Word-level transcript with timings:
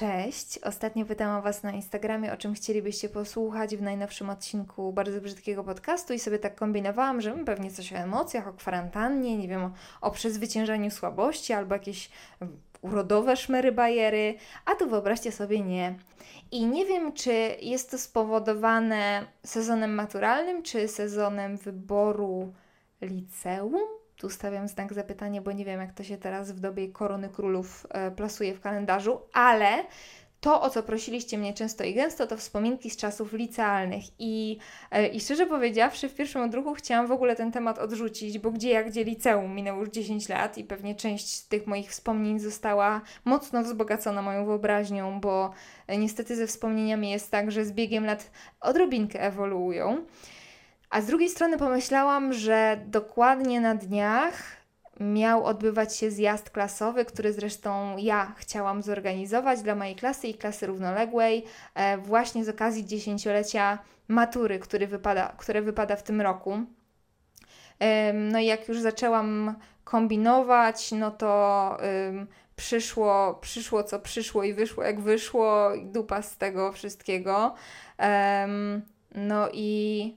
Cześć! 0.00 0.58
Ostatnio 0.58 1.06
pytałam 1.06 1.42
Was 1.42 1.62
na 1.62 1.72
Instagramie, 1.72 2.32
o 2.32 2.36
czym 2.36 2.54
chcielibyście 2.54 3.08
posłuchać 3.08 3.76
w 3.76 3.82
najnowszym 3.82 4.30
odcinku 4.30 4.92
bardzo 4.92 5.20
brzydkiego 5.20 5.64
podcastu 5.64 6.12
i 6.12 6.18
sobie 6.18 6.38
tak 6.38 6.54
kombinowałam, 6.54 7.20
że 7.20 7.44
pewnie 7.44 7.70
coś 7.70 7.92
o 7.92 7.96
emocjach, 7.96 8.48
o 8.48 8.52
kwarantannie, 8.52 9.36
nie 9.36 9.48
wiem, 9.48 9.72
o, 10.00 10.10
przezwyciężaniu 10.10 10.90
słabości 10.90 11.52
albo 11.52 11.74
jakieś 11.74 12.10
urodowe 12.80 13.36
szmery 13.36 13.72
bajery, 13.72 14.34
a 14.64 14.74
tu 14.74 14.90
wyobraźcie 14.90 15.32
sobie 15.32 15.60
nie. 15.60 15.94
I 16.50 16.66
nie 16.66 16.86
wiem, 16.86 17.12
czy 17.12 17.32
jest 17.62 17.90
to 17.90 17.98
spowodowane 17.98 19.26
sezonem 19.46 19.94
maturalnym, 19.94 20.62
czy 20.62 20.88
sezonem 20.88 21.56
wyboru 21.56 22.52
liceum, 23.00 23.99
tu 24.20 24.30
stawiam 24.30 24.68
znak 24.68 24.92
zapytania, 24.92 25.42
bo 25.42 25.52
nie 25.52 25.64
wiem, 25.64 25.80
jak 25.80 25.92
to 25.92 26.04
się 26.04 26.16
teraz 26.16 26.52
w 26.52 26.60
dobie 26.60 26.88
korony 26.88 27.28
królów 27.28 27.86
e, 27.90 28.10
plasuje 28.10 28.54
w 28.54 28.60
kalendarzu, 28.60 29.20
ale 29.32 29.84
to, 30.40 30.62
o 30.62 30.70
co 30.70 30.82
prosiliście 30.82 31.38
mnie 31.38 31.54
często 31.54 31.84
i 31.84 31.94
gęsto, 31.94 32.26
to 32.26 32.36
wspominki 32.36 32.90
z 32.90 32.96
czasów 32.96 33.32
licealnych. 33.32 34.04
I, 34.18 34.58
e, 34.90 35.06
I 35.08 35.20
szczerze 35.20 35.46
powiedziawszy, 35.46 36.08
w 36.08 36.14
pierwszym 36.14 36.42
odruchu 36.42 36.74
chciałam 36.74 37.06
w 37.06 37.12
ogóle 37.12 37.36
ten 37.36 37.52
temat 37.52 37.78
odrzucić, 37.78 38.38
bo 38.38 38.50
gdzie 38.50 38.70
jak 38.70 38.90
gdzie 38.90 39.04
liceum 39.04 39.54
minęło 39.54 39.80
już 39.80 39.90
10 39.90 40.28
lat 40.28 40.58
i 40.58 40.64
pewnie 40.64 40.94
część 40.94 41.40
tych 41.40 41.66
moich 41.66 41.90
wspomnień 41.90 42.38
została 42.38 43.00
mocno 43.24 43.62
wzbogacona 43.62 44.22
moją 44.22 44.46
wyobraźnią, 44.46 45.20
bo 45.20 45.52
e, 45.86 45.96
niestety 45.96 46.36
ze 46.36 46.46
wspomnieniami 46.46 47.10
jest 47.10 47.30
tak, 47.30 47.50
że 47.50 47.64
z 47.64 47.72
biegiem 47.72 48.04
lat 48.04 48.30
odrobinkę 48.60 49.20
ewoluują. 49.20 50.04
A 50.90 51.00
z 51.00 51.06
drugiej 51.06 51.28
strony 51.28 51.58
pomyślałam, 51.58 52.32
że 52.32 52.80
dokładnie 52.86 53.60
na 53.60 53.74
dniach 53.74 54.42
miał 55.00 55.44
odbywać 55.44 55.96
się 55.96 56.10
zjazd 56.10 56.50
klasowy, 56.50 57.04
który 57.04 57.32
zresztą 57.32 57.96
ja 57.96 58.34
chciałam 58.36 58.82
zorganizować 58.82 59.62
dla 59.62 59.74
mojej 59.74 59.96
klasy 59.96 60.28
i 60.28 60.34
klasy 60.34 60.66
równoległej, 60.66 61.44
e, 61.74 61.98
właśnie 61.98 62.44
z 62.44 62.48
okazji 62.48 62.86
dziesięciolecia 62.86 63.78
matury, 64.08 64.58
który 64.58 64.86
wypada, 64.86 65.34
które 65.38 65.62
wypada 65.62 65.96
w 65.96 66.02
tym 66.02 66.20
roku. 66.20 66.58
No 68.14 68.38
i 68.38 68.46
jak 68.46 68.68
już 68.68 68.80
zaczęłam 68.80 69.54
kombinować, 69.84 70.92
no 70.92 71.10
to 71.10 71.76
przyszło, 72.56 73.38
przyszło 73.40 73.84
co 73.84 73.98
przyszło 73.98 74.44
i 74.44 74.54
wyszło 74.54 74.84
jak 74.84 75.00
wyszło, 75.00 75.70
dupa 75.84 76.22
z 76.22 76.36
tego 76.36 76.72
wszystkiego. 76.72 77.54
no 79.14 79.48
i 79.52 80.16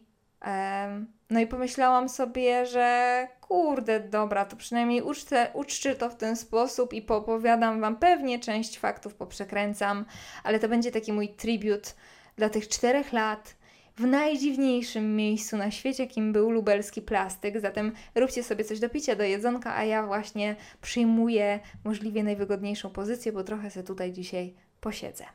no 1.30 1.39
i 1.39 1.47
pomyślałam 1.47 2.09
sobie, 2.09 2.66
że 2.66 3.27
kurde, 3.41 3.99
dobra, 3.99 4.45
to 4.45 4.55
przynajmniej 4.55 5.02
uczcie, 5.02 5.47
uczcie 5.53 5.95
to 5.95 6.09
w 6.09 6.16
ten 6.16 6.36
sposób 6.36 6.94
i 6.94 7.02
poopowiadam 7.02 7.81
Wam 7.81 7.95
pewnie 7.95 8.39
część 8.39 8.80
faktów, 8.80 9.16
poprzekręcam, 9.16 10.05
ale 10.44 10.59
to 10.59 10.67
będzie 10.69 10.91
taki 10.91 11.14
mój 11.14 11.30
tribut 11.30 11.95
dla 12.36 12.49
tych 12.49 12.67
czterech 12.67 13.14
lat 13.14 13.55
w 13.97 14.05
najdziwniejszym 14.05 15.16
miejscu 15.16 15.58
na 15.58 15.71
świecie, 15.71 16.03
jakim 16.03 16.33
był 16.33 16.49
lubelski 16.49 17.02
plastyk. 17.02 17.59
Zatem 17.59 17.91
róbcie 18.16 18.44
sobie 18.44 18.64
coś 18.64 18.80
do 18.80 18.89
picia, 18.89 19.16
do 19.16 19.23
jedzonka, 19.23 19.75
a 19.75 19.83
ja 19.83 20.05
właśnie 20.05 20.55
przyjmuję 20.81 21.59
możliwie 21.83 22.23
najwygodniejszą 22.23 22.89
pozycję, 22.89 23.31
bo 23.31 23.44
trochę 23.44 23.71
se 23.71 23.83
tutaj 23.83 24.11
dzisiaj 24.11 24.53
posiedzę. 24.81 25.25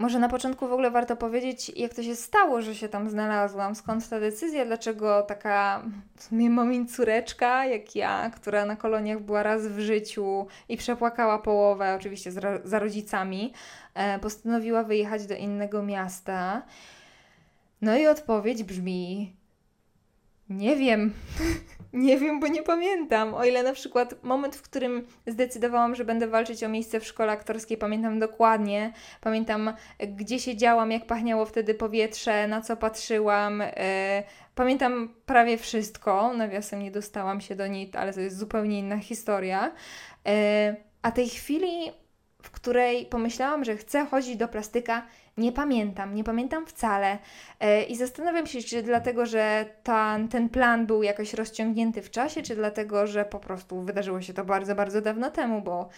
Może 0.00 0.18
na 0.18 0.28
początku 0.28 0.68
w 0.68 0.72
ogóle 0.72 0.90
warto 0.90 1.16
powiedzieć, 1.16 1.72
jak 1.76 1.94
to 1.94 2.02
się 2.02 2.16
stało, 2.16 2.62
że 2.62 2.74
się 2.74 2.88
tam 2.88 3.10
znalazłam, 3.10 3.74
skąd 3.74 4.08
ta 4.08 4.20
decyzja, 4.20 4.64
dlaczego 4.64 5.22
taka 5.22 5.82
w 6.16 6.22
sumie 6.22 6.50
mamin 6.50 6.88
córeczka, 6.88 7.66
jak 7.66 7.96
ja, 7.96 8.30
która 8.30 8.66
na 8.66 8.76
koloniach 8.76 9.20
była 9.20 9.42
raz 9.42 9.66
w 9.66 9.78
życiu 9.78 10.46
i 10.68 10.76
przepłakała 10.76 11.38
połowę, 11.38 11.94
oczywiście 11.98 12.32
za 12.64 12.78
rodzicami, 12.78 13.52
e, 13.94 14.18
postanowiła 14.18 14.84
wyjechać 14.84 15.26
do 15.26 15.34
innego 15.34 15.82
miasta. 15.82 16.62
No 17.82 17.96
i 17.96 18.06
odpowiedź 18.06 18.62
brzmi: 18.62 19.32
Nie 20.50 20.76
wiem. 20.76 21.12
Nie 21.92 22.18
wiem, 22.18 22.40
bo 22.40 22.48
nie 22.48 22.62
pamiętam. 22.62 23.34
O 23.34 23.44
ile 23.44 23.62
na 23.62 23.72
przykład 23.72 24.14
moment, 24.22 24.56
w 24.56 24.62
którym 24.62 25.06
zdecydowałam, 25.26 25.94
że 25.94 26.04
będę 26.04 26.26
walczyć 26.26 26.64
o 26.64 26.68
miejsce 26.68 27.00
w 27.00 27.06
szkole 27.06 27.32
aktorskiej, 27.32 27.76
pamiętam 27.76 28.18
dokładnie. 28.18 28.92
Pamiętam, 29.20 29.72
gdzie 30.16 30.38
siedziałam, 30.38 30.90
jak 30.90 31.06
pachniało 31.06 31.46
wtedy 31.46 31.74
powietrze, 31.74 32.48
na 32.48 32.60
co 32.60 32.76
patrzyłam. 32.76 33.58
Yy, 33.58 33.66
pamiętam 34.54 35.14
prawie 35.26 35.58
wszystko. 35.58 36.32
Nawiasem 36.34 36.82
nie 36.82 36.90
dostałam 36.90 37.40
się 37.40 37.56
do 37.56 37.66
niej, 37.66 37.90
ale 37.94 38.12
to 38.12 38.20
jest 38.20 38.38
zupełnie 38.38 38.78
inna 38.78 38.98
historia. 38.98 39.72
Yy, 40.24 40.32
a 41.02 41.10
tej 41.10 41.28
chwili, 41.28 41.92
w 42.42 42.50
której 42.50 43.06
pomyślałam, 43.06 43.64
że 43.64 43.76
chcę 43.76 44.06
chodzić 44.06 44.36
do 44.36 44.48
plastyka, 44.48 45.06
nie 45.36 45.52
pamiętam, 45.52 46.14
nie 46.14 46.24
pamiętam 46.24 46.66
wcale. 46.66 47.18
E, 47.60 47.82
I 47.82 47.96
zastanawiam 47.96 48.46
się, 48.46 48.62
czy 48.62 48.82
dlatego, 48.82 49.26
że 49.26 49.66
ten, 49.82 50.28
ten 50.28 50.48
plan 50.48 50.86
był 50.86 51.02
jakoś 51.02 51.34
rozciągnięty 51.34 52.02
w 52.02 52.10
czasie, 52.10 52.42
czy 52.42 52.54
dlatego, 52.54 53.06
że 53.06 53.24
po 53.24 53.38
prostu 53.38 53.82
wydarzyło 53.82 54.22
się 54.22 54.34
to 54.34 54.44
bardzo, 54.44 54.74
bardzo 54.74 55.00
dawno 55.00 55.30
temu, 55.30 55.62
bo 55.62 55.88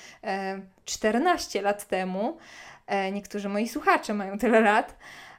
14 0.85 1.63
lat 1.63 1.89
temu. 1.89 2.37
E, 2.87 3.13
niektórzy 3.13 3.49
moi 3.49 3.69
słuchacze 3.69 4.15
mają 4.15 4.39
tyle 4.39 4.61
lat. 4.61 4.97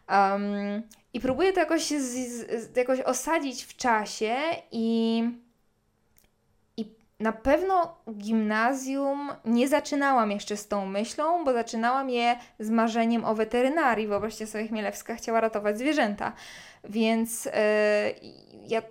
Um, 0.10 0.84
I 1.14 1.20
próbuję 1.20 1.54
to 1.54 1.60
jakoś, 1.60 1.88
z, 1.88 2.12
z, 2.64 2.78
jakoś 2.78 3.00
osadzić 3.00 3.64
w 3.64 3.78
czasie 3.78 4.36
i 4.72 5.24
na 7.24 7.32
pewno 7.32 7.96
gimnazjum 8.12 9.32
nie 9.46 9.68
zaczynałam 9.68 10.32
jeszcze 10.32 10.58
z 10.58 10.68
tą 10.68 10.86
myślą, 10.86 11.44
bo 11.46 11.54
zaczynałam 11.54 12.10
je 12.10 12.36
z 12.60 12.70
marzeniem 12.70 13.26
o 13.26 13.36
weterynarii. 13.36 14.08
Wyobraźcie 14.08 14.48
sobie, 14.48 14.68
Chmielewska 14.68 15.16
chciała 15.16 15.42
ratować 15.42 15.78
zwierzęta. 15.78 16.34
Więc 16.84 17.46
yy, 17.46 17.52
ja 18.68 18.82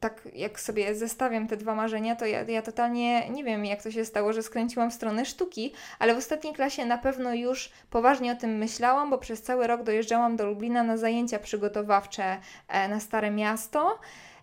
tak 0.00 0.28
jak 0.34 0.60
sobie 0.60 0.94
zestawiam 0.94 1.48
te 1.48 1.56
dwa 1.56 1.74
marzenia, 1.74 2.16
to 2.16 2.26
ja, 2.26 2.42
ja 2.42 2.62
totalnie 2.62 3.30
nie 3.30 3.44
wiem, 3.44 3.64
jak 3.64 3.82
to 3.82 3.90
się 3.90 4.04
stało, 4.04 4.32
że 4.32 4.42
skręciłam 4.42 4.90
w 4.90 4.94
stronę 4.94 5.24
sztuki, 5.24 5.72
ale 5.98 6.14
w 6.14 6.18
ostatniej 6.18 6.54
klasie 6.54 6.86
na 6.86 6.98
pewno 6.98 7.34
już 7.34 7.70
poważnie 7.90 8.32
o 8.32 8.36
tym 8.36 8.58
myślałam, 8.58 9.10
bo 9.10 9.18
przez 9.18 9.42
cały 9.42 9.66
rok 9.66 9.82
dojeżdżałam 9.82 10.36
do 10.36 10.46
Lublina 10.46 10.82
na 10.82 10.96
zajęcia 10.96 11.38
przygotowawcze 11.38 12.36
e, 12.68 12.88
na 12.88 13.00
Stare 13.00 13.30
Miasto. 13.30 13.98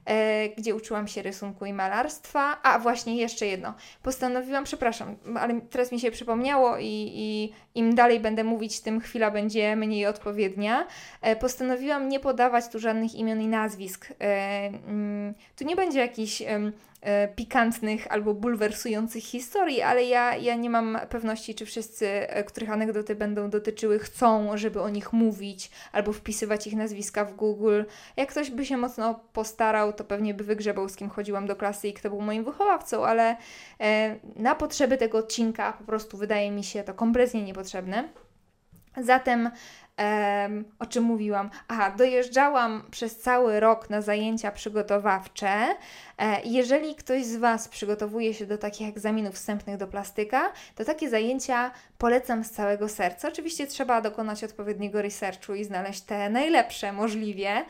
E, 0.06 0.50
gdzie 0.50 0.76
uczyłam 0.76 1.08
się 1.08 1.22
rysunku 1.22 1.66
i 1.66 1.74
malarstwa. 1.74 2.62
A 2.64 2.80
właśnie 2.80 3.16
jeszcze 3.16 3.46
jedno. 3.46 3.74
Postanowiłam, 4.04 4.64
przepraszam, 4.64 5.16
ale 5.40 5.62
teraz 5.62 5.92
mi 5.92 6.00
się 6.00 6.12
przypomniało 6.12 6.78
i, 6.78 7.12
i 7.14 7.54
im 7.76 7.96
dalej 7.96 8.20
będę 8.20 8.44
mówić, 8.44 8.80
tym 8.80 9.00
chwila 9.00 9.32
będzie 9.32 9.76
mniej 9.76 10.06
odpowiednia. 10.06 10.88
E, 11.22 11.36
postanowiłam 11.36 12.10
nie 12.10 12.20
podawać 12.20 12.68
tu 12.68 12.80
żadnych 12.80 13.16
imion 13.16 13.42
i 13.42 13.48
nazwisk. 13.48 14.08
E, 14.12 14.24
mm, 14.68 15.34
tu 15.56 15.64
nie 15.64 15.76
będzie 15.76 16.00
jakiś 16.00 16.44
pikantnych 17.36 18.12
albo 18.12 18.34
bulwersujących 18.34 19.24
historii, 19.24 19.82
ale 19.82 20.04
ja, 20.04 20.36
ja 20.36 20.56
nie 20.56 20.70
mam 20.70 20.98
pewności, 21.10 21.56
czy 21.56 21.66
wszyscy, 21.66 22.08
e, 22.08 22.44
których 22.44 22.70
anegdoty 22.70 23.16
będą 23.16 23.50
dotyczyły, 23.50 24.00
chcą, 24.00 24.58
żeby 24.58 24.82
o 24.82 24.90
nich 24.90 25.14
mówić 25.14 25.72
albo 25.92 26.14
wpisywać 26.14 26.68
ich 26.68 26.76
nazwiska 26.76 27.26
w 27.26 27.36
Google. 27.36 27.84
Jak 28.18 28.30
ktoś 28.30 28.52
by 28.52 28.66
się 28.66 28.78
mocno 28.78 29.20
postarał, 29.34 29.94
to 29.94 30.04
pewnie 30.04 30.34
by 30.34 30.44
wygrzebał, 30.44 30.90
z 30.90 30.96
kim 30.96 31.10
chodziłam 31.10 31.48
do 31.48 31.56
klasy 31.56 31.88
i 31.88 31.94
kto 31.94 32.10
był 32.10 32.22
moim 32.22 32.44
wychowawcą, 32.44 33.06
ale 33.06 33.38
e, 33.80 34.16
na 34.36 34.56
potrzeby 34.56 34.98
tego 34.98 35.18
odcinka 35.18 35.74
po 35.74 35.84
prostu 35.84 36.18
wydaje 36.18 36.52
mi 36.52 36.64
się 36.64 36.84
to 36.84 36.94
kompletnie 36.94 37.44
niepotrzebne. 37.44 38.10
Zatem 38.98 39.50
um, 40.02 40.66
o 40.80 40.86
czym 40.86 41.04
mówiłam? 41.04 41.50
Aha, 41.68 41.92
dojeżdżałam 41.98 42.84
przez 42.92 43.20
cały 43.20 43.60
rok 43.60 43.90
na 43.90 44.02
zajęcia 44.02 44.52
przygotowawcze. 44.52 45.76
E, 46.18 46.42
jeżeli 46.46 46.96
ktoś 46.96 47.26
z 47.26 47.36
Was 47.38 47.68
przygotowuje 47.68 48.34
się 48.34 48.46
do 48.46 48.58
takich 48.58 48.90
egzaminów 48.90 49.36
wstępnych 49.36 49.78
do 49.78 49.88
plastyka, 49.88 50.52
to 50.76 50.86
takie 50.86 51.10
zajęcia 51.10 51.72
polecam 51.98 52.44
z 52.44 52.52
całego 52.52 52.90
serca. 52.90 53.28
Oczywiście 53.28 53.68
trzeba 53.68 54.02
dokonać 54.02 54.44
odpowiedniego 54.44 55.02
researchu 55.02 55.53
i 55.53 55.64
znaleźć 55.64 56.02
te 56.02 56.30
najlepsze 56.30 56.94
możliwie, 56.94 57.66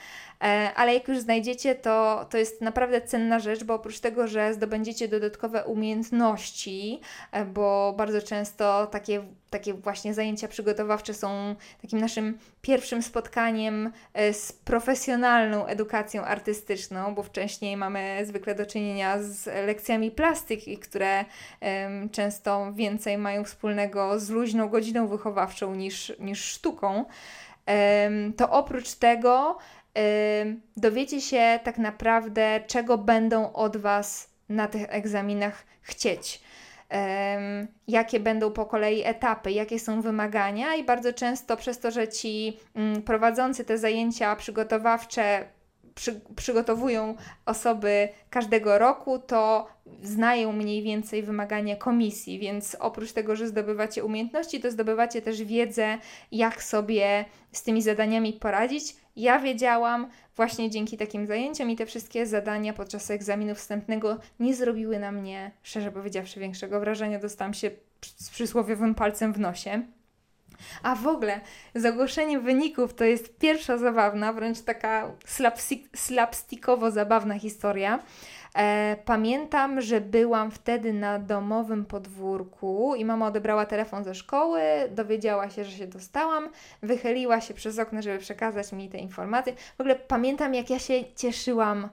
ale 0.75 0.93
jak 0.93 1.07
już 1.07 1.19
znajdziecie, 1.19 1.75
to, 1.75 2.25
to 2.29 2.38
jest 2.38 2.61
naprawdę 2.61 3.01
cenna 3.01 3.39
rzecz, 3.39 3.63
bo 3.63 3.73
oprócz 3.73 3.99
tego, 3.99 4.27
że 4.27 4.53
zdobędziecie 4.53 5.07
dodatkowe 5.07 5.65
umiejętności, 5.65 7.01
e, 7.31 7.45
bo 7.45 7.93
bardzo 7.97 8.21
często 8.21 8.88
takie, 8.88 9.23
takie 9.49 9.73
właśnie 9.73 10.13
zajęcia 10.13 10.47
przygotowawcze 10.47 11.13
są 11.13 11.55
takim 11.81 11.99
naszym 11.99 12.38
pierwszym 12.61 13.03
spotkaniem 13.03 13.91
z 14.31 14.51
profesjonalną 14.51 15.65
edukacją 15.65 16.23
artystyczną, 16.23 17.15
bo 17.15 17.23
wcześniej 17.23 17.77
mamy 17.77 18.21
zwykle 18.25 18.55
do 18.55 18.65
czynienia 18.65 19.17
z 19.21 19.45
lekcjami 19.45 20.11
plastyki, 20.11 20.77
które 20.77 21.25
um, 21.61 22.09
często 22.09 22.73
więcej 22.73 23.17
mają 23.17 23.43
wspólnego 23.43 24.19
z 24.19 24.29
luźną 24.29 24.69
godziną 24.69 25.07
wychowawczą 25.07 25.75
niż, 25.75 26.13
niż 26.19 26.43
sztuką, 26.43 27.05
to 28.38 28.49
oprócz 28.49 28.93
tego 28.93 29.57
dowiecie 30.77 31.21
się 31.21 31.59
tak 31.63 31.77
naprawdę, 31.77 32.59
czego 32.67 32.97
będą 32.97 33.53
od 33.53 33.77
Was 33.77 34.29
na 34.49 34.67
tych 34.67 34.85
egzaminach 34.89 35.65
chcieć. 35.81 36.41
jakie 37.88 38.19
będą 38.19 38.51
po 38.51 38.65
kolei 38.65 39.03
etapy, 39.03 39.51
jakie 39.51 39.79
są 39.79 40.01
wymagania, 40.01 40.75
i 40.75 40.83
bardzo 40.83 41.13
często 41.13 41.57
przez 41.57 41.79
to, 41.79 41.91
że 41.91 42.07
ci 42.07 42.59
mm, 42.75 43.01
prowadzący 43.01 43.65
te 43.65 43.77
zajęcia 43.77 44.35
przygotowawcze 44.35 45.45
przy, 45.95 46.21
przygotowują 46.35 47.15
osoby 47.45 48.09
każdego 48.29 48.77
roku, 48.77 49.19
to 49.19 49.67
znają 50.03 50.51
mniej 50.51 50.83
więcej 50.83 51.23
wymagania 51.23 51.75
komisji, 51.75 52.39
więc 52.39 52.77
oprócz 52.79 53.11
tego, 53.11 53.35
że 53.35 53.47
zdobywacie 53.47 54.03
umiejętności, 54.03 54.59
to 54.59 54.71
zdobywacie 54.71 55.21
też 55.21 55.43
wiedzę, 55.43 55.97
jak 56.31 56.63
sobie 56.63 57.25
z 57.51 57.63
tymi 57.63 57.81
zadaniami 57.81 58.33
poradzić. 58.33 58.95
Ja 59.15 59.39
wiedziałam 59.39 60.07
właśnie 60.35 60.69
dzięki 60.69 60.97
takim 60.97 61.27
zajęciom 61.27 61.69
i 61.69 61.75
te 61.75 61.85
wszystkie 61.85 62.25
zadania 62.25 62.73
podczas 62.73 63.11
egzaminu 63.11 63.55
wstępnego 63.55 64.17
nie 64.39 64.55
zrobiły 64.55 64.99
na 64.99 65.11
mnie, 65.11 65.51
szczerze 65.63 65.91
powiedziawszy, 65.91 66.39
większego 66.39 66.79
wrażenia. 66.79 67.19
Dostałam 67.19 67.53
się 67.53 67.71
z 68.01 68.29
przysłowiowym 68.29 68.95
palcem 68.95 69.33
w 69.33 69.39
nosie. 69.39 69.81
A 70.84 70.96
w 70.96 71.08
ogóle 71.08 71.42
z 71.75 71.86
ogłoszeniem 71.86 72.42
wyników 72.42 72.94
to 72.94 73.04
jest 73.04 73.38
pierwsza 73.38 73.78
zabawna, 73.78 74.34
wręcz 74.34 74.62
taka 74.62 75.12
slapstickowo 75.96 76.92
zabawna 76.92 77.40
historia. 77.40 78.00
E, 78.58 78.98
pamiętam, 79.06 79.81
że 79.81 80.02
byłam 80.02 80.52
wtedy 80.52 80.94
na 80.94 81.19
domowym 81.19 81.86
podwórku 81.86 82.96
i 82.96 83.06
mama 83.06 83.28
odebrała 83.28 83.66
telefon 83.66 84.04
ze 84.04 84.16
szkoły, 84.16 84.62
dowiedziała 84.90 85.50
się, 85.50 85.66
że 85.66 85.72
się 85.72 85.88
dostałam, 85.88 86.50
wychyliła 86.81 87.42
się 87.42 87.54
przez 87.54 87.80
okno, 87.80 88.02
żeby 88.02 88.19
przekazać 88.19 88.72
mi 88.72 88.90
te 88.90 88.98
informacje. 88.98 89.54
W 89.78 89.81
ogóle 89.81 89.96
pamiętam, 89.96 90.54
jak 90.54 90.69
ja 90.69 90.80
się 90.80 90.94
cieszyłam 91.16 91.90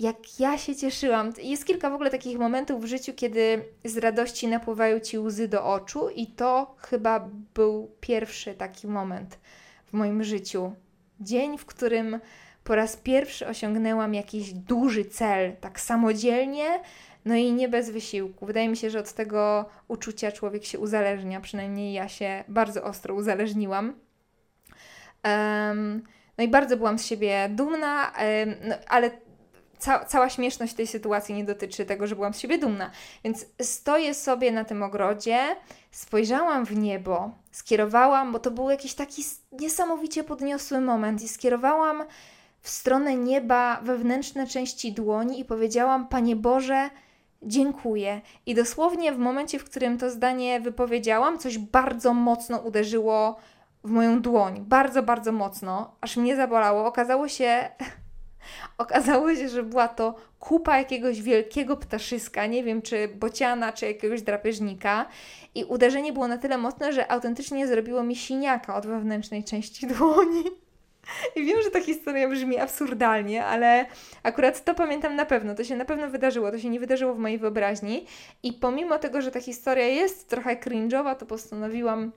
jak 0.00 0.40
ja 0.40 0.58
się 0.58 0.76
cieszyłam. 0.76 1.32
Jest 1.42 1.66
kilka 1.66 1.90
w 1.90 1.94
ogóle 1.94 2.10
takich 2.10 2.38
momentów 2.38 2.82
w 2.82 2.86
życiu, 2.86 3.12
kiedy 3.16 3.64
z 3.84 3.96
radości 3.98 4.48
napływają 4.48 5.00
ci 5.00 5.18
łzy 5.18 5.48
do 5.48 5.64
oczu, 5.64 6.08
i 6.08 6.26
to 6.26 6.74
chyba 6.78 7.28
był 7.54 7.90
pierwszy 8.00 8.54
taki 8.54 8.86
moment 8.86 9.38
w 9.86 9.92
moim 9.92 10.24
życiu. 10.24 10.72
Dzień, 11.20 11.58
w 11.58 11.66
którym 11.66 12.20
po 12.64 12.74
raz 12.74 12.96
pierwszy 12.96 13.46
osiągnęłam 13.46 14.14
jakiś 14.14 14.52
duży 14.52 15.04
cel, 15.04 15.56
tak 15.56 15.80
samodzielnie, 15.80 16.80
no 17.24 17.34
i 17.34 17.52
nie 17.52 17.68
bez 17.68 17.90
wysiłku. 17.90 18.46
Wydaje 18.46 18.68
mi 18.68 18.76
się, 18.76 18.90
że 18.90 18.98
od 18.98 19.12
tego 19.12 19.64
uczucia 19.88 20.32
człowiek 20.32 20.64
się 20.64 20.78
uzależnia, 20.78 21.40
przynajmniej 21.40 21.92
ja 21.92 22.08
się 22.08 22.44
bardzo 22.48 22.84
ostro 22.84 23.14
uzależniłam. 23.14 23.94
Um, 25.24 26.02
no 26.38 26.44
i 26.44 26.48
bardzo 26.48 26.76
byłam 26.76 26.98
z 26.98 27.06
siebie 27.06 27.48
dumna, 27.48 28.12
um, 28.12 28.54
no, 28.62 28.74
ale 28.88 29.10
ca 29.80 30.04
cała 30.04 30.30
śmieszność 30.30 30.74
tej 30.74 30.86
sytuacji 30.86 31.34
nie 31.34 31.44
dotyczy 31.44 31.84
tego, 31.84 32.06
że 32.06 32.16
byłam 32.16 32.34
z 32.34 32.38
siebie 32.38 32.58
dumna. 32.58 32.90
Więc 33.24 33.46
stoję 33.62 34.14
sobie 34.14 34.52
na 34.52 34.64
tym 34.64 34.82
ogrodzie, 34.82 35.38
spojrzałam 35.90 36.66
w 36.66 36.76
niebo, 36.76 37.30
skierowałam, 37.52 38.32
bo 38.32 38.38
to 38.38 38.50
był 38.50 38.70
jakiś 38.70 38.94
taki 38.94 39.24
niesamowicie 39.52 40.24
podniosły 40.24 40.80
moment, 40.80 41.22
i 41.22 41.28
skierowałam 41.28 42.04
w 42.60 42.70
stronę 42.70 43.16
nieba 43.16 43.80
wewnętrzne 43.82 44.46
części 44.46 44.92
dłoni 44.92 45.40
i 45.40 45.44
powiedziałam: 45.44 46.08
Panie 46.08 46.36
Boże, 46.36 46.90
dziękuję. 47.42 48.20
I 48.46 48.54
dosłownie 48.54 49.12
w 49.12 49.18
momencie, 49.18 49.58
w 49.58 49.64
którym 49.64 49.98
to 49.98 50.10
zdanie 50.10 50.60
wypowiedziałam, 50.60 51.38
coś 51.38 51.58
bardzo 51.58 52.14
mocno 52.14 52.58
uderzyło 52.58 53.36
w 53.84 53.90
moją 53.90 54.22
dłoń. 54.22 54.64
Bardzo, 54.68 55.02
bardzo 55.02 55.32
mocno, 55.32 55.96
aż 56.00 56.16
mnie 56.16 56.36
zabolało. 56.36 56.86
Okazało 56.86 57.28
się, 57.28 57.70
Okazało 58.78 59.34
się, 59.34 59.48
że 59.48 59.62
była 59.62 59.88
to 59.88 60.14
kupa 60.40 60.78
jakiegoś 60.78 61.22
wielkiego 61.22 61.76
ptaszyska, 61.76 62.46
nie 62.46 62.64
wiem 62.64 62.82
czy 62.82 63.08
bociana, 63.08 63.72
czy 63.72 63.86
jakiegoś 63.86 64.22
drapieżnika. 64.22 65.06
I 65.54 65.64
uderzenie 65.64 66.12
było 66.12 66.28
na 66.28 66.38
tyle 66.38 66.58
mocne, 66.58 66.92
że 66.92 67.12
autentycznie 67.12 67.66
zrobiło 67.66 68.02
mi 68.02 68.16
siniaka 68.16 68.76
od 68.76 68.86
wewnętrznej 68.86 69.44
części 69.44 69.86
dłoni. 69.96 70.44
I 71.36 71.44
wiem, 71.44 71.62
że 71.62 71.70
ta 71.70 71.80
historia 71.80 72.28
brzmi 72.28 72.58
absurdalnie, 72.58 73.44
ale 73.44 73.86
akurat 74.22 74.64
to 74.64 74.74
pamiętam 74.74 75.16
na 75.16 75.26
pewno. 75.26 75.54
To 75.54 75.64
się 75.64 75.76
na 75.76 75.84
pewno 75.84 76.10
wydarzyło. 76.10 76.50
To 76.50 76.58
się 76.58 76.68
nie 76.68 76.80
wydarzyło 76.80 77.14
w 77.14 77.18
mojej 77.18 77.38
wyobraźni. 77.38 78.06
I 78.42 78.52
pomimo 78.52 78.98
tego, 78.98 79.22
że 79.22 79.30
ta 79.30 79.40
historia 79.40 79.86
jest 79.86 80.28
trochę 80.28 80.56
cringe'owa, 80.56 81.16
to 81.16 81.26
postanowiłam, 81.26 82.12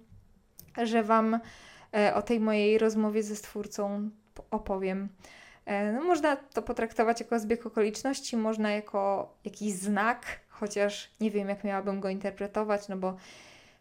że 0.83 1.03
Wam 1.03 1.39
e, 1.93 2.13
o 2.15 2.21
tej 2.21 2.39
mojej 2.39 2.77
rozmowie 2.77 3.23
ze 3.23 3.35
Stwórcą 3.35 4.09
opowiem. 4.51 5.09
E, 5.65 5.91
no, 5.91 6.03
można 6.03 6.35
to 6.35 6.61
potraktować 6.61 7.19
jako 7.19 7.39
zbieg 7.39 7.65
okoliczności, 7.65 8.37
można 8.37 8.71
jako 8.71 9.33
jakiś 9.45 9.73
znak, 9.73 10.25
chociaż 10.49 11.11
nie 11.21 11.31
wiem, 11.31 11.49
jak 11.49 11.63
miałabym 11.63 11.99
go 11.99 12.09
interpretować, 12.09 12.87
no 12.87 12.97
bo 12.97 13.17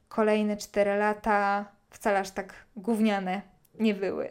kolejne 0.08 0.56
4 0.56 0.96
lata 0.96 1.64
wcale 1.90 2.18
aż 2.18 2.30
tak 2.30 2.54
gówniane 2.76 3.42
nie 3.78 3.94
były. 3.94 4.28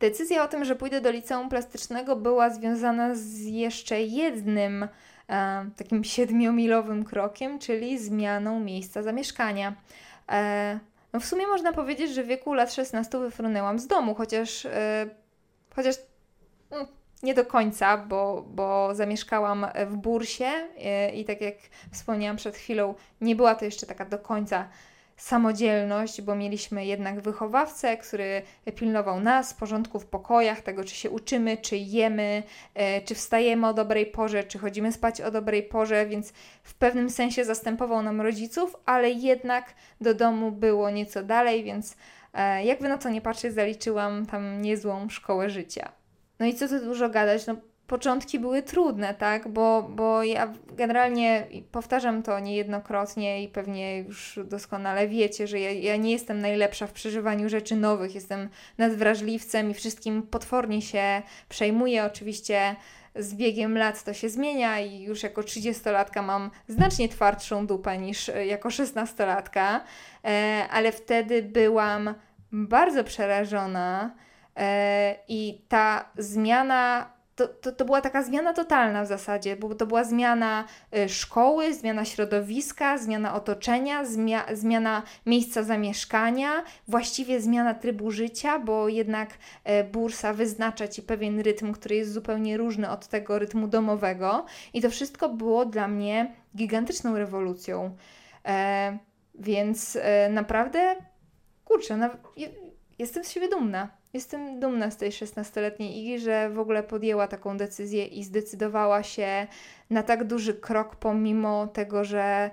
Decyzja 0.00 0.44
o 0.44 0.48
tym, 0.48 0.64
że 0.64 0.76
pójdę 0.76 1.00
do 1.00 1.10
liceum 1.10 1.48
plastycznego 1.48 2.16
była 2.16 2.50
związana 2.50 3.14
z 3.14 3.38
jeszcze 3.38 4.02
jednym 4.02 4.88
e, 5.28 5.70
takim 5.76 6.04
siedmiomilowym 6.04 7.04
krokiem, 7.04 7.58
czyli 7.58 7.98
zmianą 7.98 8.60
miejsca 8.60 9.02
zamieszkania. 9.02 9.74
E, 10.28 10.78
no 11.12 11.20
w 11.20 11.24
sumie 11.24 11.46
można 11.46 11.72
powiedzieć, 11.72 12.10
że 12.10 12.22
w 12.22 12.26
wieku 12.26 12.54
lat 12.54 12.72
16 12.72 13.18
wyfrunęłam 13.18 13.78
z 13.78 13.86
domu, 13.86 14.14
chociaż, 14.14 14.66
e, 14.66 15.06
chociaż 15.74 15.96
nie 17.22 17.34
do 17.34 17.44
końca, 17.44 17.98
bo, 17.98 18.44
bo 18.48 18.94
zamieszkałam 18.94 19.66
w 19.86 19.96
Bursie 19.96 20.50
i, 21.12 21.20
i 21.20 21.24
tak 21.24 21.40
jak 21.40 21.54
wspomniałam 21.92 22.36
przed 22.36 22.56
chwilą, 22.56 22.94
nie 23.20 23.36
była 23.36 23.54
to 23.54 23.64
jeszcze 23.64 23.86
taka 23.86 24.04
do 24.04 24.18
końca 24.18 24.68
samodzielność, 25.16 26.22
bo 26.22 26.34
mieliśmy 26.34 26.86
jednak 26.86 27.20
wychowawcę, 27.20 27.96
który 27.96 28.42
pilnował 28.74 29.20
nas, 29.20 29.54
porządku 29.54 30.00
w 30.00 30.06
pokojach, 30.06 30.60
tego 30.60 30.84
czy 30.84 30.94
się 30.94 31.10
uczymy, 31.10 31.56
czy 31.56 31.76
jemy, 31.76 32.42
e, 32.74 33.00
czy 33.00 33.14
wstajemy 33.14 33.68
o 33.68 33.74
dobrej 33.74 34.06
porze, 34.06 34.44
czy 34.44 34.58
chodzimy 34.58 34.92
spać 34.92 35.20
o 35.20 35.30
dobrej 35.30 35.62
porze, 35.62 36.06
więc 36.06 36.32
w 36.62 36.74
pewnym 36.74 37.10
sensie 37.10 37.44
zastępował 37.44 38.02
nam 38.02 38.20
rodziców, 38.20 38.76
ale 38.86 39.10
jednak 39.10 39.74
do 40.00 40.14
domu 40.14 40.52
było 40.52 40.90
nieco 40.90 41.22
dalej, 41.22 41.64
więc 41.64 41.96
e, 42.34 42.64
jakby 42.64 42.88
na 42.88 42.98
to 42.98 43.08
nie 43.08 43.20
patrzeć, 43.20 43.54
zaliczyłam 43.54 44.26
tam 44.26 44.62
niezłą 44.62 45.08
szkołę 45.08 45.50
życia. 45.50 46.01
No 46.42 46.48
i 46.48 46.54
co 46.54 46.68
tu 46.68 46.80
dużo 46.80 47.08
gadać, 47.08 47.46
no 47.46 47.56
początki 47.86 48.38
były 48.38 48.62
trudne, 48.62 49.14
tak? 49.14 49.48
Bo, 49.48 49.82
bo 49.82 50.22
ja 50.22 50.52
generalnie 50.76 51.46
powtarzam 51.72 52.22
to 52.22 52.40
niejednokrotnie 52.40 53.42
i 53.42 53.48
pewnie 53.48 53.98
już 53.98 54.38
doskonale 54.44 55.08
wiecie, 55.08 55.46
że 55.46 55.60
ja, 55.60 55.72
ja 55.72 55.96
nie 55.96 56.12
jestem 56.12 56.40
najlepsza 56.40 56.86
w 56.86 56.92
przeżywaniu 56.92 57.48
rzeczy 57.48 57.76
nowych. 57.76 58.14
Jestem 58.14 58.48
nadwrażliwcem 58.78 59.70
i 59.70 59.74
wszystkim 59.74 60.22
potwornie 60.22 60.82
się 60.82 61.22
przejmuję. 61.48 62.04
Oczywiście 62.04 62.76
z 63.16 63.34
biegiem 63.34 63.78
lat 63.78 64.04
to 64.04 64.14
się 64.14 64.28
zmienia 64.28 64.80
i 64.80 65.02
już 65.02 65.22
jako 65.22 65.40
30-latka 65.40 66.22
mam 66.22 66.50
znacznie 66.68 67.08
twardszą 67.08 67.66
dupę 67.66 67.98
niż 67.98 68.30
jako 68.46 68.68
16-latka, 68.68 69.80
e, 70.24 70.66
ale 70.70 70.92
wtedy 70.92 71.42
byłam 71.42 72.14
bardzo 72.52 73.04
przerażona 73.04 74.14
e, 74.28 74.31
i 75.28 75.64
ta 75.68 76.04
zmiana 76.18 77.12
to, 77.36 77.48
to, 77.48 77.72
to 77.72 77.84
była 77.84 78.00
taka 78.00 78.22
zmiana 78.22 78.52
totalna 78.52 79.04
w 79.04 79.06
zasadzie, 79.06 79.56
bo 79.56 79.74
to 79.74 79.86
była 79.86 80.04
zmiana 80.04 80.64
y, 80.96 81.08
szkoły, 81.08 81.74
zmiana 81.74 82.04
środowiska, 82.04 82.98
zmiana 82.98 83.34
otoczenia, 83.34 84.04
zmia, 84.04 84.46
zmiana 84.52 85.02
miejsca 85.26 85.62
zamieszkania, 85.62 86.64
właściwie 86.88 87.40
zmiana 87.40 87.74
trybu 87.74 88.10
życia, 88.10 88.58
bo 88.58 88.88
jednak 88.88 89.30
e, 89.64 89.84
bursa 89.84 90.32
wyznacza 90.32 90.88
ci 90.88 91.02
pewien 91.02 91.40
rytm, 91.40 91.72
który 91.72 91.96
jest 91.96 92.12
zupełnie 92.12 92.56
różny 92.56 92.90
od 92.90 93.08
tego 93.08 93.38
rytmu 93.38 93.68
domowego. 93.68 94.46
I 94.74 94.82
to 94.82 94.90
wszystko 94.90 95.28
było 95.28 95.64
dla 95.64 95.88
mnie 95.88 96.32
gigantyczną 96.56 97.18
rewolucją. 97.18 97.96
E, 98.46 98.98
więc 99.34 99.98
e, 100.02 100.28
naprawdę, 100.30 100.96
kurczę, 101.64 101.96
na, 101.96 102.10
jestem 102.98 103.24
z 103.24 103.30
siebie 103.30 103.48
dumna. 103.48 104.01
Jestem 104.12 104.60
dumna 104.60 104.90
z 104.90 104.96
tej 104.96 105.10
16-letniej 105.10 105.98
Igi, 105.98 106.18
że 106.18 106.50
w 106.50 106.58
ogóle 106.58 106.82
podjęła 106.82 107.28
taką 107.28 107.56
decyzję 107.56 108.06
i 108.06 108.24
zdecydowała 108.24 109.02
się 109.02 109.46
na 109.90 110.02
tak 110.02 110.24
duży 110.24 110.54
krok, 110.54 110.96
pomimo 110.96 111.66
tego, 111.66 112.04
że, 112.04 112.50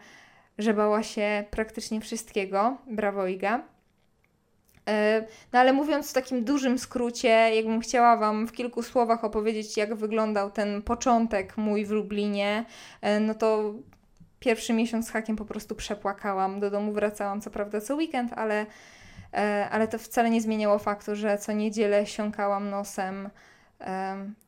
że 0.57 0.73
bała 0.73 1.03
się 1.03 1.43
praktycznie 1.51 2.01
wszystkiego. 2.01 2.77
Brawo, 2.87 3.27
Iga. 3.27 3.63
E, 4.87 5.25
no 5.53 5.59
ale 5.59 5.73
mówiąc 5.73 6.09
w 6.09 6.13
takim 6.13 6.43
dużym 6.43 6.79
skrócie, 6.79 7.27
jakbym 7.29 7.79
chciała 7.79 8.17
Wam 8.17 8.47
w 8.47 8.51
kilku 8.51 8.83
słowach 8.83 9.23
opowiedzieć, 9.23 9.77
jak 9.77 9.95
wyglądał 9.95 10.51
ten 10.51 10.81
początek 10.81 11.57
mój 11.57 11.85
w 11.85 11.91
Lublinie, 11.91 12.65
e, 13.01 13.19
no 13.19 13.33
to 13.33 13.73
pierwszy 14.39 14.73
miesiąc 14.73 15.07
z 15.07 15.11
hakiem 15.11 15.35
po 15.35 15.45
prostu 15.45 15.75
przepłakałam. 15.75 16.59
Do 16.59 16.71
domu 16.71 16.93
wracałam 16.93 17.41
co 17.41 17.49
prawda 17.49 17.81
co 17.81 17.95
weekend, 17.95 18.33
ale 18.33 18.65
ale 19.71 19.87
to 19.87 19.97
wcale 19.97 20.29
nie 20.29 20.41
zmieniało 20.41 20.79
faktu, 20.79 21.15
że 21.15 21.37
co 21.37 21.51
niedzielę 21.51 22.05
siąkałam 22.05 22.69
nosem 22.69 23.29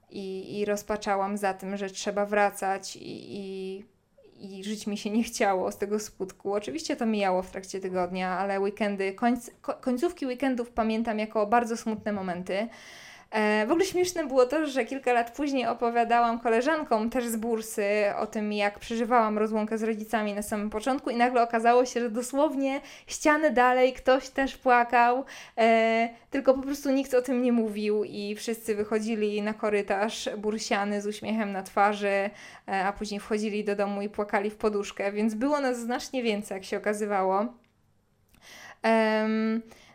i, 0.10 0.60
i 0.60 0.66
rozpaczałam 0.66 1.38
za 1.38 1.54
tym, 1.54 1.78
że 1.78 1.90
trzeba 1.90 2.26
wracać 2.26 2.96
i, 2.96 3.36
i, 3.38 3.86
i 4.40 4.64
żyć 4.64 4.88
mi 4.88 4.98
się 4.98 5.10
nie 5.10 5.24
chciało 5.24 5.72
z 5.72 5.78
tego 5.78 6.00
skutku. 6.00 6.54
Oczywiście 6.54 6.96
to 6.96 7.06
mijało 7.06 7.42
w 7.42 7.52
trakcie 7.52 7.80
tygodnia, 7.80 8.30
ale 8.30 8.60
weekendy, 8.60 9.14
końc, 9.14 9.52
końcówki 9.82 10.26
weekendów 10.26 10.70
pamiętam 10.70 11.20
jako 11.20 11.48
bardzo 11.48 11.78
smutne 11.78 12.12
momenty. 12.12 12.68
E, 13.32 13.66
w 13.68 13.72
ogóle 13.72 13.86
śmieszne 13.86 14.26
było 14.26 14.46
to, 14.46 14.66
że 14.66 14.86
kilka 14.86 15.14
lat 15.14 15.32
później 15.32 15.68
opowiadałam 15.68 16.40
koleżankom 16.40 17.10
też 17.10 17.28
z 17.28 17.36
bursy 17.36 17.86
o 18.18 18.28
tym, 18.28 18.54
jak 18.54 18.80
przeżywałam 18.80 19.38
rozłąkę 19.38 19.78
z 19.78 19.84
rodzicami 19.84 20.34
na 20.34 20.42
samym 20.42 20.70
początku, 20.70 21.10
i 21.10 21.16
nagle 21.16 21.44
okazało 21.44 21.86
się, 21.86 22.00
że 22.00 22.10
dosłownie 22.10 22.82
ściany 23.08 23.52
dalej 23.52 23.94
ktoś 23.94 24.30
też 24.30 24.58
płakał, 24.58 25.26
e, 25.58 26.10
tylko 26.30 26.54
po 26.54 26.62
prostu 26.62 26.92
nikt 26.92 27.14
o 27.14 27.22
tym 27.22 27.42
nie 27.42 27.52
mówił, 27.52 28.04
i 28.04 28.36
wszyscy 28.36 28.76
wychodzili 28.76 29.42
na 29.42 29.54
korytarz 29.54 30.30
bursiany 30.38 31.02
z 31.02 31.08
uśmiechem 31.08 31.52
na 31.52 31.64
twarzy, 31.64 32.08
e, 32.08 32.30
a 32.86 32.94
później 32.94 33.20
wchodzili 33.20 33.64
do 33.64 33.76
domu 33.76 34.02
i 34.02 34.10
płakali 34.10 34.50
w 34.50 34.56
poduszkę, 34.56 35.12
więc 35.12 35.34
było 35.34 35.62
nas 35.62 35.80
znacznie 35.80 36.24
więcej, 36.24 36.56
jak 36.56 36.66
się 36.66 36.78
okazywało. 36.78 37.46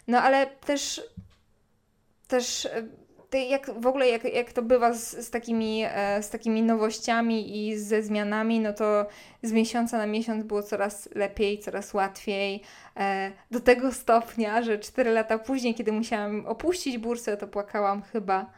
no 0.09 0.23
ale 0.23 0.47
też 0.47 1.03
też 2.29 2.69
jak 3.35 3.81
w 3.81 3.87
ogóle 3.87 4.09
jak, 4.09 4.25
jak 4.25 4.53
to 4.53 4.63
bywa 4.63 4.93
z, 4.93 5.27
z, 5.27 5.31
takimi, 5.31 5.83
e, 5.85 6.23
z 6.23 6.31
takimi 6.31 6.63
nowościami 6.63 7.69
i 7.69 7.79
ze 7.79 8.03
zmianami, 8.03 8.61
no 8.61 8.73
to 8.73 9.07
z 9.43 9.53
miesiąca 9.53 9.99
na 9.99 10.07
miesiąc 10.07 10.45
było 10.45 10.63
coraz 10.63 11.09
lepiej, 11.15 11.59
coraz 11.59 11.95
łatwiej. 11.95 12.63
E, 12.97 13.33
do 13.51 13.61
tego 13.61 13.93
stopnia, 13.93 14.63
że 14.63 14.79
4 14.79 15.11
lata 15.11 15.39
później, 15.39 15.75
kiedy 15.75 15.93
musiałam 15.93 16.47
opuścić 16.47 16.99
bursę, 16.99 17.37
to 17.37 17.49
płakałam 17.49 18.03
chyba 18.03 18.51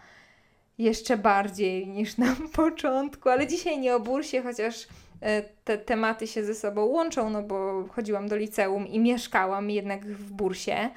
jeszcze 0.79 1.17
bardziej 1.17 1.87
niż 1.87 2.17
na 2.17 2.37
początku, 2.55 3.29
ale 3.29 3.47
dzisiaj 3.47 3.79
nie 3.79 3.97
o 3.97 4.01
bursie, 4.01 4.43
chociaż 4.43 4.87
e, 5.21 5.43
te 5.43 5.79
tematy 5.79 6.27
się 6.27 6.45
ze 6.45 6.55
sobą 6.55 6.85
łączą, 6.85 7.31
no 7.31 7.43
bo 7.43 7.85
chodziłam 7.89 8.29
do 8.29 8.37
liceum 8.37 8.87
i 8.87 9.01
mieszkałam 9.01 9.71
jednak 9.71 10.07
w 10.07 10.33
bursie. 10.33 10.91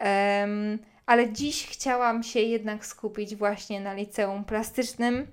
Um, 0.00 0.78
ale 1.06 1.32
dziś 1.32 1.66
chciałam 1.66 2.22
się 2.22 2.40
jednak 2.40 2.86
skupić 2.86 3.36
właśnie 3.36 3.80
na 3.80 3.94
liceum 3.94 4.44
plastycznym. 4.44 5.26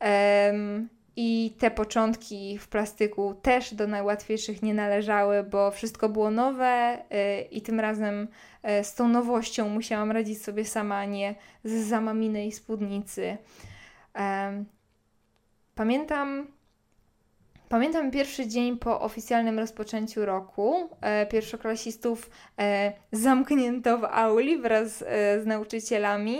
Um, 0.00 0.88
I 1.16 1.54
te 1.58 1.70
początki 1.70 2.58
w 2.58 2.68
plastyku 2.68 3.34
też 3.42 3.74
do 3.74 3.86
najłatwiejszych 3.86 4.62
nie 4.62 4.74
należały, 4.74 5.42
bo 5.42 5.70
wszystko 5.70 6.08
było 6.08 6.30
nowe 6.30 7.04
yy, 7.10 7.42
i 7.42 7.62
tym 7.62 7.80
razem 7.80 8.28
yy, 8.64 8.84
z 8.84 8.94
tą 8.94 9.08
nowością 9.08 9.68
musiałam 9.68 10.10
radzić 10.10 10.42
sobie 10.42 10.64
sama, 10.64 11.04
nie 11.04 11.34
z 11.64 11.72
zamaminej 11.88 12.52
spódnicy. 12.52 13.36
Pamiętam 15.74 16.46
Pamiętam 17.72 18.10
pierwszy 18.10 18.46
dzień 18.46 18.78
po 18.78 19.00
oficjalnym 19.00 19.58
rozpoczęciu 19.58 20.26
roku. 20.26 20.90
E, 21.00 21.26
pierwszoklasistów 21.26 22.30
e, 22.58 22.92
zamknięto 23.12 23.98
w 23.98 24.04
auli 24.04 24.58
wraz 24.58 25.02
e, 25.02 25.40
z 25.42 25.46
nauczycielami. 25.46 26.38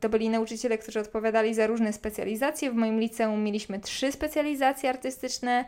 To 0.00 0.08
byli 0.08 0.28
nauczyciele, 0.28 0.78
którzy 0.78 1.00
odpowiadali 1.00 1.54
za 1.54 1.66
różne 1.66 1.92
specjalizacje. 1.92 2.70
W 2.70 2.74
moim 2.74 3.00
liceum 3.00 3.44
mieliśmy 3.44 3.80
trzy 3.80 4.12
specjalizacje 4.12 4.90
artystyczne 4.90 5.64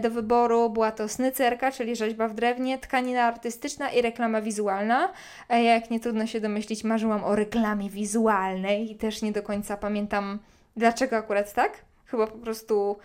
do 0.00 0.10
wyboru. 0.10 0.70
Była 0.70 0.92
to 0.92 1.08
snycerka, 1.08 1.72
czyli 1.72 1.96
rzeźba 1.96 2.28
w 2.28 2.34
drewnie, 2.34 2.78
tkanina 2.78 3.22
artystyczna 3.22 3.90
i 3.90 4.02
reklama 4.02 4.40
wizualna. 4.40 5.12
Jak 5.48 5.90
nie 5.90 6.00
trudno 6.00 6.26
się 6.26 6.40
domyślić, 6.40 6.84
marzyłam 6.84 7.24
o 7.24 7.36
reklamie 7.36 7.90
wizualnej 7.90 8.90
i 8.90 8.94
też 8.94 9.22
nie 9.22 9.32
do 9.32 9.42
końca 9.42 9.76
pamiętam, 9.76 10.38
dlaczego 10.76 11.16
akurat 11.16 11.52
tak. 11.52 11.72
Chyba 12.06 12.26
po 12.26 12.38
prostu 12.38 12.96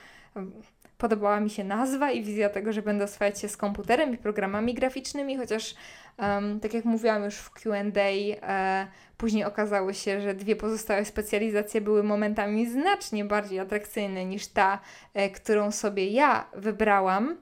podobała 1.02 1.40
mi 1.40 1.50
się 1.50 1.64
nazwa 1.64 2.12
i 2.12 2.24
wizja 2.24 2.50
tego, 2.50 2.74
że 2.74 2.82
będę 2.82 3.04
oswajać 3.04 3.40
się 3.40 3.50
z 3.50 3.58
komputerem 3.58 4.14
i 4.14 4.18
programami 4.18 4.74
graficznymi, 4.74 5.38
chociaż 5.38 5.76
um, 6.18 6.60
tak 6.60 6.74
jak 6.74 6.86
mówiłam 6.86 7.24
już 7.24 7.36
w 7.36 7.52
QA, 7.52 7.76
e, 7.76 8.88
później 9.18 9.46
okazało 9.46 9.94
się, 9.94 10.22
że 10.22 10.34
dwie 10.34 10.56
pozostałe 10.56 11.06
specjalizacje 11.06 11.82
były 11.82 12.04
momentami 12.04 12.70
znacznie 12.70 13.26
bardziej 13.26 13.60
atrakcyjne 13.60 14.26
niż 14.26 14.48
ta, 14.48 14.80
e, 15.14 15.30
którą 15.30 15.72
sobie 15.72 16.08
ja 16.08 16.46
wybrałam. 16.54 17.38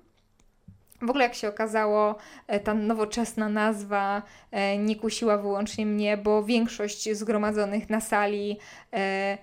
W 1.01 1.09
ogóle, 1.09 1.23
jak 1.23 1.35
się 1.35 1.49
okazało, 1.49 2.15
e, 2.47 2.59
ta 2.59 2.73
nowoczesna 2.73 3.49
nazwa 3.49 4.21
e, 4.51 4.77
nie 4.77 4.95
kusiła 4.95 5.37
wyłącznie 5.37 5.85
mnie, 5.85 6.17
bo 6.17 6.43
większość 6.43 7.17
zgromadzonych 7.17 7.89
na 7.89 8.01
sali 8.01 8.57
e, 8.93 9.37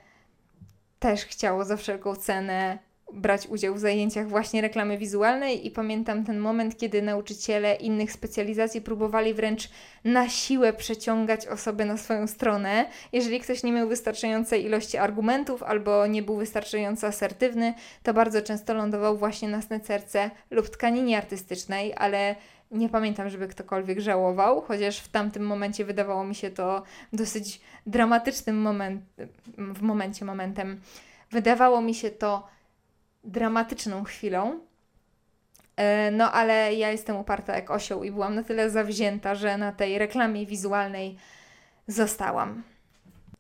też 0.99 1.25
chciało 1.25 1.65
za 1.65 1.77
wszelką 1.77 2.17
cenę 2.17 2.86
brać 3.13 3.47
udział 3.47 3.75
w 3.75 3.79
zajęciach 3.79 4.29
właśnie 4.29 4.61
reklamy 4.61 4.99
wizualnej 4.99 5.67
i 5.67 5.71
pamiętam 5.71 6.25
ten 6.25 6.39
moment, 6.39 6.77
kiedy 6.77 7.03
nauczyciele 7.03 7.75
innych 7.75 8.13
specjalizacji 8.13 8.81
próbowali 8.81 9.35
wręcz 9.35 9.71
na 10.05 10.29
siłę 10.29 10.73
przeciągać 10.73 11.47
osobę 11.47 11.85
na 11.85 11.97
swoją 11.97 12.27
stronę. 12.27 12.87
Jeżeli 13.13 13.41
ktoś 13.41 13.63
nie 13.63 13.73
miał 13.73 13.89
wystarczającej 13.89 14.65
ilości 14.65 14.99
argumentów 14.99 15.63
albo 15.63 16.07
nie 16.07 16.23
był 16.23 16.37
wystarczająco 16.37 17.07
asertywny, 17.07 17.75
to 18.03 18.15
bardzo 18.15 18.43
często 18.43 18.75
lądował 18.75 19.17
właśnie 19.17 19.49
na 19.49 19.63
snecerce 19.63 20.31
lub 20.51 20.69
tkaninie 20.69 21.19
artystycznej, 21.19 21.95
ale 21.97 22.37
nie 22.71 22.89
pamiętam, 22.89 23.31
żeby 23.31 23.49
ktokolwiek 23.49 24.01
żałował, 24.01 24.61
chociaż 24.61 25.01
w 25.01 25.09
tamtym 25.09 25.47
momencie 25.47 25.85
wydawało 25.85 26.25
mi 26.25 26.35
się 26.35 26.51
to 26.51 26.83
dosyć 27.13 27.61
dramatycznym 27.87 28.61
moment, 28.63 29.03
w 29.59 29.83
momencie 29.83 30.25
momentem. 30.25 30.81
Wydawało 31.31 31.81
mi 31.81 31.95
się 31.95 32.11
to 32.11 32.56
dramatyczną 33.27 34.05
chwilą. 34.05 34.61
E, 35.77 36.11
no, 36.11 36.33
ale 36.33 36.75
ja 36.75 36.91
jestem 36.91 37.17
uparta 37.17 37.57
jak 37.57 37.71
osioł 37.71 38.05
i 38.05 38.11
byłam 38.11 38.35
na 38.35 38.43
tyle 38.43 38.71
zawzięta, 38.71 39.35
że 39.35 39.59
na 39.59 39.73
tej 39.73 39.99
reklamie 39.99 40.47
wizualnej 40.47 41.17
zostałam. 41.87 42.63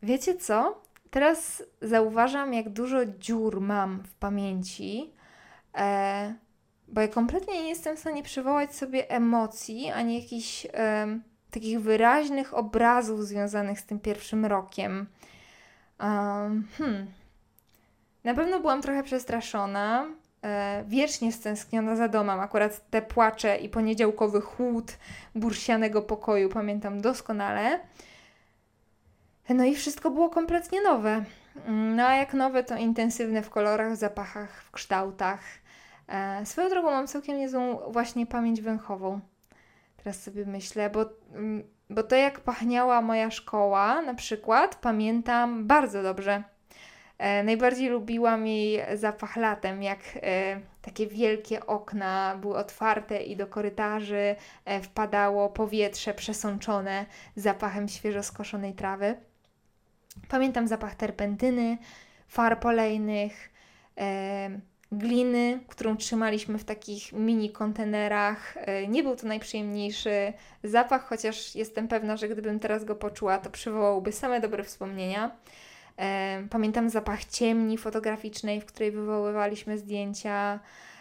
Wiecie 0.02 0.36
co? 0.36 0.82
Teraz 1.10 1.62
zauważam, 1.82 2.54
jak 2.54 2.68
dużo 2.68 3.06
dziur 3.06 3.60
mam 3.60 4.02
w 4.02 4.14
pamięci, 4.14 5.12
e, 5.74 6.34
bo 6.88 7.00
ja 7.00 7.08
kompletnie 7.08 7.62
nie 7.62 7.68
jestem 7.68 7.96
w 7.96 8.00
stanie 8.00 8.22
przywołać 8.22 8.74
sobie 8.74 9.10
emocji 9.10 9.90
ani 9.90 10.22
jakichś 10.22 10.66
e, 10.74 11.18
takich 11.50 11.80
wyraźnych 11.80 12.54
obrazów 12.54 13.24
związanych 13.24 13.80
z 13.80 13.86
tym 13.86 14.00
pierwszym 14.00 14.46
rokiem. 14.46 15.06
Um, 16.00 16.68
hmm. 16.78 17.06
Na 18.26 18.34
pewno 18.34 18.60
byłam 18.60 18.82
trochę 18.82 19.02
przestraszona, 19.02 20.06
e, 20.44 20.84
wiecznie 20.88 21.32
stęskniona 21.32 21.96
za 21.96 22.08
domem. 22.08 22.40
Akurat 22.40 22.90
te 22.90 23.02
płacze 23.02 23.56
i 23.56 23.68
poniedziałkowy 23.68 24.40
chłód 24.40 24.92
bursianego 25.34 26.02
pokoju 26.02 26.48
pamiętam 26.48 27.00
doskonale. 27.00 27.80
No 29.48 29.64
i 29.64 29.74
wszystko 29.74 30.10
było 30.10 30.30
kompletnie 30.30 30.82
nowe. 30.82 31.24
No 31.68 32.06
a 32.06 32.14
jak 32.14 32.34
nowe, 32.34 32.64
to 32.64 32.76
intensywne 32.76 33.42
w 33.42 33.50
kolorach, 33.50 33.96
zapachach, 33.96 34.62
w 34.62 34.70
kształtach. 34.70 35.40
E, 36.08 36.46
swoją 36.46 36.68
drogą 36.68 36.90
mam 36.90 37.06
całkiem 37.06 37.38
niezłą 37.38 37.78
właśnie 37.88 38.26
pamięć 38.26 38.60
węchową. 38.60 39.20
Teraz 39.96 40.22
sobie 40.22 40.46
myślę, 40.46 40.90
bo, 40.90 41.04
mm, 41.34 41.62
bo 41.90 42.02
to 42.02 42.16
jak 42.16 42.40
pachniała 42.40 43.02
moja 43.02 43.30
szkoła 43.30 44.02
na 44.02 44.14
przykład, 44.14 44.76
pamiętam 44.76 45.66
bardzo 45.66 46.02
dobrze. 46.02 46.55
E, 47.18 47.42
najbardziej 47.42 47.88
lubiłam 47.88 48.46
jej 48.46 48.82
zapach 48.96 49.36
latem, 49.36 49.82
jak 49.82 49.98
e, 50.22 50.60
takie 50.82 51.06
wielkie 51.06 51.66
okna 51.66 52.38
były 52.40 52.56
otwarte 52.56 53.22
i 53.22 53.36
do 53.36 53.46
korytarzy 53.46 54.36
e, 54.64 54.80
wpadało 54.80 55.48
powietrze 55.48 56.14
przesączone 56.14 57.06
zapachem 57.36 57.88
świeżo 57.88 58.22
skoszonej 58.22 58.74
trawy. 58.74 59.16
Pamiętam 60.28 60.68
zapach 60.68 60.94
terpentyny, 60.94 61.78
far 62.28 62.60
polejnych, 62.60 63.50
gliny, 64.92 65.60
którą 65.68 65.96
trzymaliśmy 65.96 66.58
w 66.58 66.64
takich 66.64 67.12
mini 67.12 67.50
kontenerach. 67.50 68.54
Nie 68.88 69.02
był 69.02 69.16
to 69.16 69.26
najprzyjemniejszy 69.26 70.32
zapach, 70.64 71.08
chociaż 71.08 71.54
jestem 71.54 71.88
pewna, 71.88 72.16
że 72.16 72.28
gdybym 72.28 72.60
teraz 72.60 72.84
go 72.84 72.96
poczuła, 72.96 73.38
to 73.38 73.50
przywołałby 73.50 74.12
same 74.12 74.40
dobre 74.40 74.64
wspomnienia. 74.64 75.36
Pamiętam 76.50 76.90
zapach 76.90 77.24
ciemni 77.24 77.78
fotograficznej, 77.78 78.60
w 78.60 78.66
której 78.66 78.92
wywoływaliśmy 78.92 79.78
zdjęcia. 79.78 80.60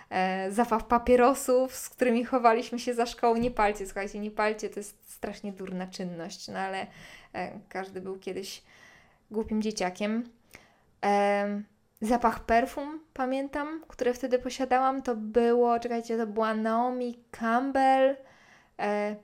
E, 0.09 0.51
zapach 0.51 0.87
papierosów, 0.87 1.75
z 1.75 1.89
którymi 1.89 2.25
chowaliśmy 2.25 2.79
się 2.79 2.93
za 2.93 3.05
szkołą. 3.05 3.37
Nie 3.37 3.51
palcie, 3.51 3.85
słuchajcie, 3.85 4.19
nie 4.19 4.31
palcie, 4.31 4.69
to 4.69 4.79
jest 4.79 5.13
strasznie 5.13 5.51
durna 5.51 5.87
czynność, 5.87 6.47
no 6.47 6.59
ale 6.59 6.87
e, 7.33 7.59
każdy 7.69 8.01
był 8.01 8.19
kiedyś 8.19 8.63
głupim 9.31 9.61
dzieciakiem. 9.61 10.29
Zapach 12.01 12.45
perfum, 12.45 12.99
pamiętam, 13.13 13.83
które 13.87 14.13
wtedy 14.13 14.39
posiadałam, 14.39 15.01
to 15.01 15.15
było, 15.15 15.79
czekajcie, 15.79 16.17
to 16.17 16.27
była 16.27 16.53
Naomi 16.53 17.19
Campbell. 17.31 18.15
E, 18.79 19.15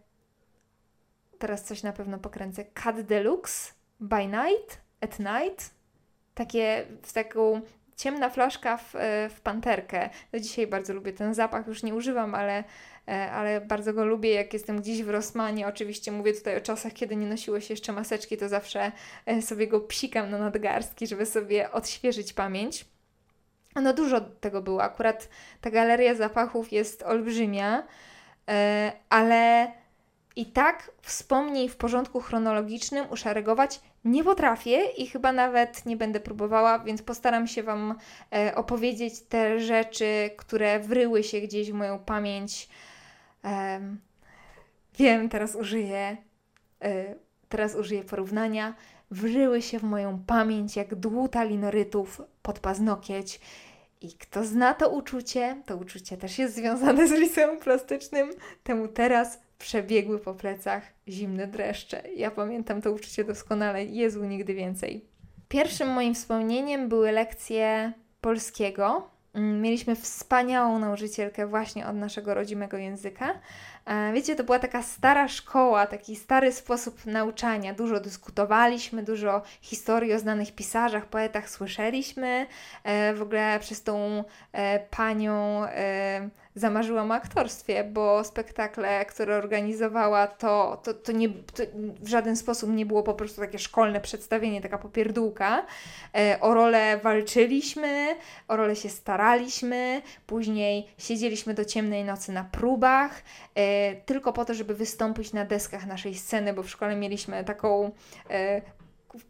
teraz 1.39 1.63
coś 1.63 1.83
na 1.83 1.93
pewno 1.93 2.17
pokręcę. 2.17 2.65
Cat 2.65 3.01
Deluxe 3.01 3.73
by 3.99 4.27
Night 4.27 4.81
at 5.01 5.19
Night. 5.19 5.71
Takie, 6.33 6.85
w 7.01 7.13
taką 7.13 7.61
ciemna 8.01 8.29
flaszka 8.29 8.77
w, 8.77 8.95
e, 8.95 9.29
w 9.29 9.41
panterkę. 9.41 10.09
Do 10.31 10.39
dzisiaj 10.39 10.67
bardzo 10.67 10.93
lubię 10.93 11.13
ten 11.13 11.33
zapach, 11.33 11.67
już 11.67 11.83
nie 11.83 11.95
używam, 11.95 12.35
ale, 12.35 12.63
e, 13.07 13.31
ale 13.31 13.61
bardzo 13.61 13.93
go 13.93 14.05
lubię. 14.05 14.31
Jak 14.31 14.53
jestem 14.53 14.81
gdzieś 14.81 15.03
w 15.03 15.09
Rosmanie, 15.09 15.67
oczywiście 15.67 16.11
mówię 16.11 16.33
tutaj 16.33 16.57
o 16.57 16.61
czasach, 16.61 16.93
kiedy 16.93 17.15
nie 17.15 17.27
nosiło 17.27 17.59
się 17.59 17.73
jeszcze 17.73 17.91
maseczki, 17.91 18.37
to 18.37 18.49
zawsze 18.49 18.91
e, 19.25 19.41
sobie 19.41 19.67
go 19.67 19.79
psikam 19.79 20.29
na 20.29 20.37
nadgarstki, 20.37 21.07
żeby 21.07 21.25
sobie 21.25 21.71
odświeżyć 21.71 22.33
pamięć. 22.33 22.85
No 23.75 23.93
dużo 23.93 24.21
tego 24.21 24.61
było. 24.61 24.83
Akurat 24.83 25.29
ta 25.61 25.71
galeria 25.71 26.15
zapachów 26.15 26.71
jest 26.71 27.03
olbrzymia, 27.03 27.83
ale 29.09 29.71
i 30.35 30.45
tak 30.45 30.91
wspomnień 31.01 31.69
w 31.69 31.75
porządku 31.75 32.19
chronologicznym 32.19 33.05
uszeregować 33.09 33.79
nie 34.05 34.23
potrafię 34.23 34.85
i 34.97 35.07
chyba 35.07 35.31
nawet 35.31 35.85
nie 35.85 35.97
będę 35.97 36.19
próbowała, 36.19 36.79
więc 36.79 37.01
postaram 37.01 37.47
się 37.47 37.63
Wam 37.63 37.95
e, 38.33 38.55
opowiedzieć 38.55 39.21
te 39.21 39.59
rzeczy, 39.59 40.29
które 40.37 40.79
wryły 40.79 41.23
się 41.23 41.41
gdzieś 41.41 41.71
w 41.71 41.73
moją 41.73 41.99
pamięć. 41.99 42.69
Wiem, 44.97 45.29
teraz 45.29 45.55
użyję, 45.55 46.17
e, 46.83 47.15
teraz 47.49 47.75
użyję 47.75 48.03
porównania. 48.03 48.73
Wryły 49.11 49.61
się 49.61 49.79
w 49.79 49.83
moją 49.83 50.23
pamięć 50.27 50.75
jak 50.75 50.95
dłuta 50.95 51.43
linorytów 51.43 52.21
pod 52.41 52.59
paznokieć. 52.59 53.39
I 54.01 54.13
kto 54.13 54.43
zna 54.43 54.73
to 54.73 54.89
uczucie, 54.89 55.61
to 55.65 55.77
uczucie 55.77 56.17
też 56.17 56.39
jest 56.39 56.55
związane 56.55 57.07
z 57.07 57.11
liceum 57.11 57.59
plastycznym, 57.59 58.29
temu 58.63 58.87
teraz 58.87 59.39
przebiegły 59.61 60.19
po 60.19 60.33
plecach 60.33 60.83
zimne 61.07 61.47
dreszcze. 61.47 62.03
Ja 62.15 62.31
pamiętam 62.31 62.81
to 62.81 62.91
uczucie 62.91 63.23
doskonale. 63.23 63.85
Jezu, 63.85 64.23
nigdy 64.23 64.53
więcej. 64.53 65.05
Pierwszym 65.47 65.89
moim 65.89 66.15
wspomnieniem 66.15 66.89
były 66.89 67.11
lekcje 67.11 67.93
polskiego. 68.21 69.09
Mm, 69.33 69.61
mieliśmy 69.61 69.95
wspaniałą 69.95 70.79
nauczycielkę 70.79 71.47
właśnie 71.47 71.87
od 71.87 71.95
naszego 71.95 72.33
rodzimego 72.33 72.77
języka. 72.77 73.39
E, 73.85 74.13
wiecie, 74.13 74.35
to 74.35 74.43
była 74.43 74.59
taka 74.59 74.83
stara 74.83 75.27
szkoła, 75.27 75.87
taki 75.87 76.15
stary 76.15 76.51
sposób 76.51 77.05
nauczania. 77.05 77.73
Dużo 77.73 77.99
dyskutowaliśmy, 77.99 79.03
dużo 79.03 79.41
historii 79.61 80.13
o 80.13 80.19
znanych 80.19 80.55
pisarzach, 80.55 81.05
poetach 81.05 81.49
słyszeliśmy. 81.49 82.47
E, 82.83 83.13
w 83.13 83.21
ogóle 83.21 83.57
przez 83.59 83.83
tą 83.83 84.23
e, 84.51 84.79
panią 84.79 85.61
zamarzyłam 86.55 87.11
o 87.11 87.13
aktorstwie, 87.13 87.83
bo 87.83 88.23
spektakle, 88.23 89.05
które 89.05 89.37
organizowała, 89.37 90.27
to, 90.27 90.81
to, 90.83 90.93
to, 90.93 91.11
nie, 91.11 91.29
to 91.29 91.63
w 92.01 92.07
żaden 92.07 92.35
sposób 92.35 92.69
nie 92.69 92.85
było 92.85 93.03
po 93.03 93.13
prostu 93.13 93.41
takie 93.41 93.59
szkolne 93.59 94.01
przedstawienie, 94.01 94.61
taka 94.61 94.77
popierdółka. 94.77 95.65
O 96.41 96.53
rolę 96.53 96.97
walczyliśmy, 96.97 98.15
o 98.47 98.55
rolę 98.55 98.75
się 98.75 98.89
staraliśmy, 98.89 100.01
później 100.27 100.87
siedzieliśmy 100.97 101.53
do 101.53 101.65
ciemnej 101.65 102.03
nocy 102.03 102.31
na 102.31 102.43
próbach, 102.43 103.23
tylko 104.05 104.33
po 104.33 104.45
to, 104.45 104.53
żeby 104.53 104.75
wystąpić 104.75 105.33
na 105.33 105.45
deskach 105.45 105.85
naszej 105.85 106.15
sceny, 106.15 106.53
bo 106.53 106.63
w 106.63 106.69
szkole 106.69 106.95
mieliśmy 106.95 107.43
taką 107.43 107.91
e, 108.29 108.61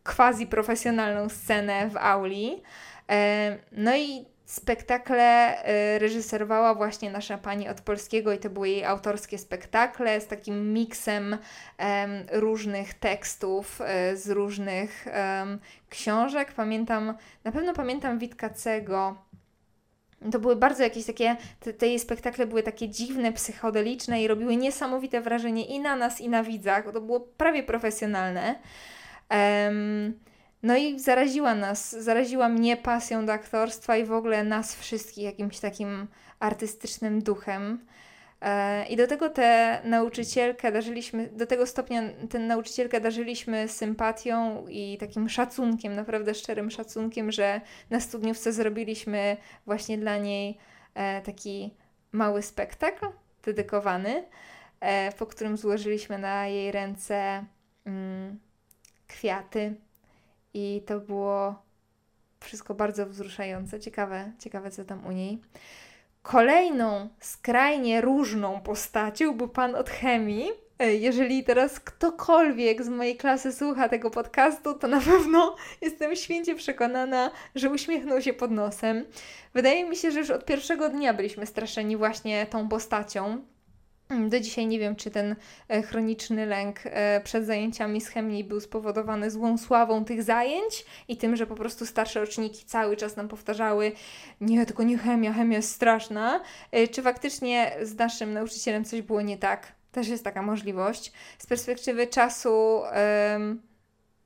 quasi 0.03 0.47
profesjonalną 0.47 1.29
scenę 1.29 1.89
w 1.89 1.97
auli. 1.97 2.63
E, 3.09 3.57
no 3.71 3.97
i 3.97 4.25
Spektakle 4.51 5.55
y, 5.95 5.99
reżyserowała 5.99 6.75
właśnie 6.75 7.11
nasza 7.11 7.37
pani 7.37 7.69
od 7.69 7.81
polskiego 7.81 8.33
i 8.33 8.37
to 8.37 8.49
były 8.49 8.69
jej 8.69 8.85
autorskie 8.85 9.37
spektakle 9.37 10.21
z 10.21 10.27
takim 10.27 10.73
miksem 10.73 11.37
różnych 12.31 12.93
tekstów 12.93 13.79
z 14.13 14.29
różnych 14.29 15.05
książek. 15.89 16.53
Pamiętam, 16.53 17.17
na 17.43 17.51
pewno 17.51 17.73
pamiętam 17.73 18.19
Witkacego. 18.19 19.15
To 20.31 20.39
były 20.39 20.55
bardzo 20.55 20.83
jakieś 20.83 21.05
takie, 21.05 21.37
te, 21.59 21.73
te 21.73 21.87
jej 21.87 21.99
spektakle 21.99 22.47
były 22.47 22.63
takie 22.63 22.89
dziwne, 22.89 23.33
psychodeliczne 23.33 24.23
i 24.23 24.27
robiły 24.27 24.55
niesamowite 24.55 25.21
wrażenie 25.21 25.65
i 25.65 25.79
na 25.79 25.95
nas, 25.95 26.21
i 26.21 26.29
na 26.29 26.43
widzach. 26.43 26.91
To 26.93 27.01
było 27.01 27.19
prawie 27.19 27.63
profesjonalne. 27.63 28.55
Um, 29.29 30.19
no 30.63 30.77
i 30.77 30.99
zaraziła 30.99 31.55
nas, 31.55 31.91
zaraziła 31.91 32.49
mnie 32.49 32.77
pasją 32.77 33.25
do 33.25 33.33
aktorstwa 33.33 33.97
i 33.97 34.05
w 34.05 34.11
ogóle 34.11 34.43
nas 34.43 34.75
wszystkich 34.75 35.23
jakimś 35.23 35.59
takim 35.59 36.07
artystycznym 36.39 37.21
duchem. 37.21 37.85
E, 38.41 38.85
I 38.85 38.95
do 38.95 39.07
tego 39.07 39.29
tę 39.29 39.81
nauczycielkę 39.83 40.71
darzyliśmy, 40.71 41.27
do 41.27 41.45
tego 41.45 41.67
stopnia 41.67 42.01
tę 42.29 42.39
nauczycielkę 42.39 43.01
darzyliśmy 43.01 43.67
sympatią 43.67 44.65
i 44.67 44.97
takim 44.97 45.29
szacunkiem, 45.29 45.95
naprawdę 45.95 46.35
szczerym 46.35 46.71
szacunkiem, 46.71 47.31
że 47.31 47.61
na 47.89 47.99
studniówce 47.99 48.53
zrobiliśmy 48.53 49.37
właśnie 49.65 49.97
dla 49.97 50.17
niej 50.17 50.57
e, 50.93 51.21
taki 51.21 51.73
mały 52.11 52.41
spektakl 52.41 53.05
dedykowany, 53.43 54.25
e, 54.79 55.11
po 55.11 55.25
którym 55.25 55.57
złożyliśmy 55.57 56.17
na 56.17 56.47
jej 56.47 56.71
ręce 56.71 57.45
mm, 57.85 58.39
kwiaty 59.07 59.75
i 60.53 60.83
to 60.85 60.99
było 60.99 61.61
wszystko 62.39 62.73
bardzo 62.73 63.05
wzruszające. 63.05 63.79
Ciekawe, 63.79 64.31
ciekawe 64.39 64.71
co 64.71 64.85
tam 64.85 65.05
u 65.05 65.11
niej. 65.11 65.41
Kolejną 66.21 67.09
skrajnie 67.19 68.01
różną 68.01 68.61
postacią 68.61 69.33
był 69.33 69.47
pan 69.47 69.75
od 69.75 69.89
chemii. 69.89 70.51
E, 70.79 70.95
jeżeli 70.95 71.43
teraz 71.43 71.79
ktokolwiek 71.79 72.83
z 72.83 72.89
mojej 72.89 73.17
klasy 73.17 73.53
słucha 73.53 73.89
tego 73.89 74.11
podcastu, 74.11 74.73
to 74.73 74.87
na 74.87 74.99
pewno 74.99 75.55
jestem 75.81 76.15
święcie 76.15 76.55
przekonana, 76.55 77.31
że 77.55 77.69
uśmiechnął 77.69 78.21
się 78.21 78.33
pod 78.33 78.51
nosem. 78.51 79.05
Wydaje 79.53 79.85
mi 79.85 79.95
się, 79.95 80.11
że 80.11 80.19
już 80.19 80.29
od 80.29 80.45
pierwszego 80.45 80.89
dnia 80.89 81.13
byliśmy 81.13 81.45
straszeni 81.45 81.97
właśnie 81.97 82.45
tą 82.45 82.69
postacią. 82.69 83.41
Mm, 84.11 84.29
do 84.29 84.39
dzisiaj 84.39 84.67
nie 84.67 84.79
wiem, 84.79 84.95
czy 84.95 85.11
ten 85.11 85.35
e, 85.67 85.81
chroniczny 85.81 86.45
lęk 86.45 86.79
e, 86.83 87.21
przed 87.23 87.45
zajęciami 87.45 88.01
z 88.01 88.07
chemii 88.07 88.43
był 88.43 88.59
spowodowany 88.59 89.31
złą 89.31 89.57
sławą 89.57 90.05
tych 90.05 90.23
zajęć 90.23 90.85
i 91.07 91.17
tym, 91.17 91.35
że 91.35 91.47
po 91.47 91.55
prostu 91.55 91.85
starsze 91.85 92.19
roczniki 92.19 92.65
cały 92.65 92.97
czas 92.97 93.15
nam 93.15 93.27
powtarzały 93.27 93.91
nie, 94.41 94.65
tylko 94.65 94.83
nie 94.83 94.97
chemia, 94.97 95.33
chemia 95.33 95.57
jest 95.57 95.71
straszna, 95.71 96.41
e, 96.71 96.87
czy 96.87 97.01
faktycznie 97.01 97.71
z 97.81 97.97
naszym 97.97 98.33
nauczycielem 98.33 98.85
coś 98.85 99.01
było 99.01 99.21
nie 99.21 99.37
tak. 99.37 99.71
Też 99.91 100.07
jest 100.07 100.23
taka 100.23 100.41
możliwość. 100.41 101.11
Z 101.37 101.45
perspektywy 101.47 102.07
czasu 102.07 102.81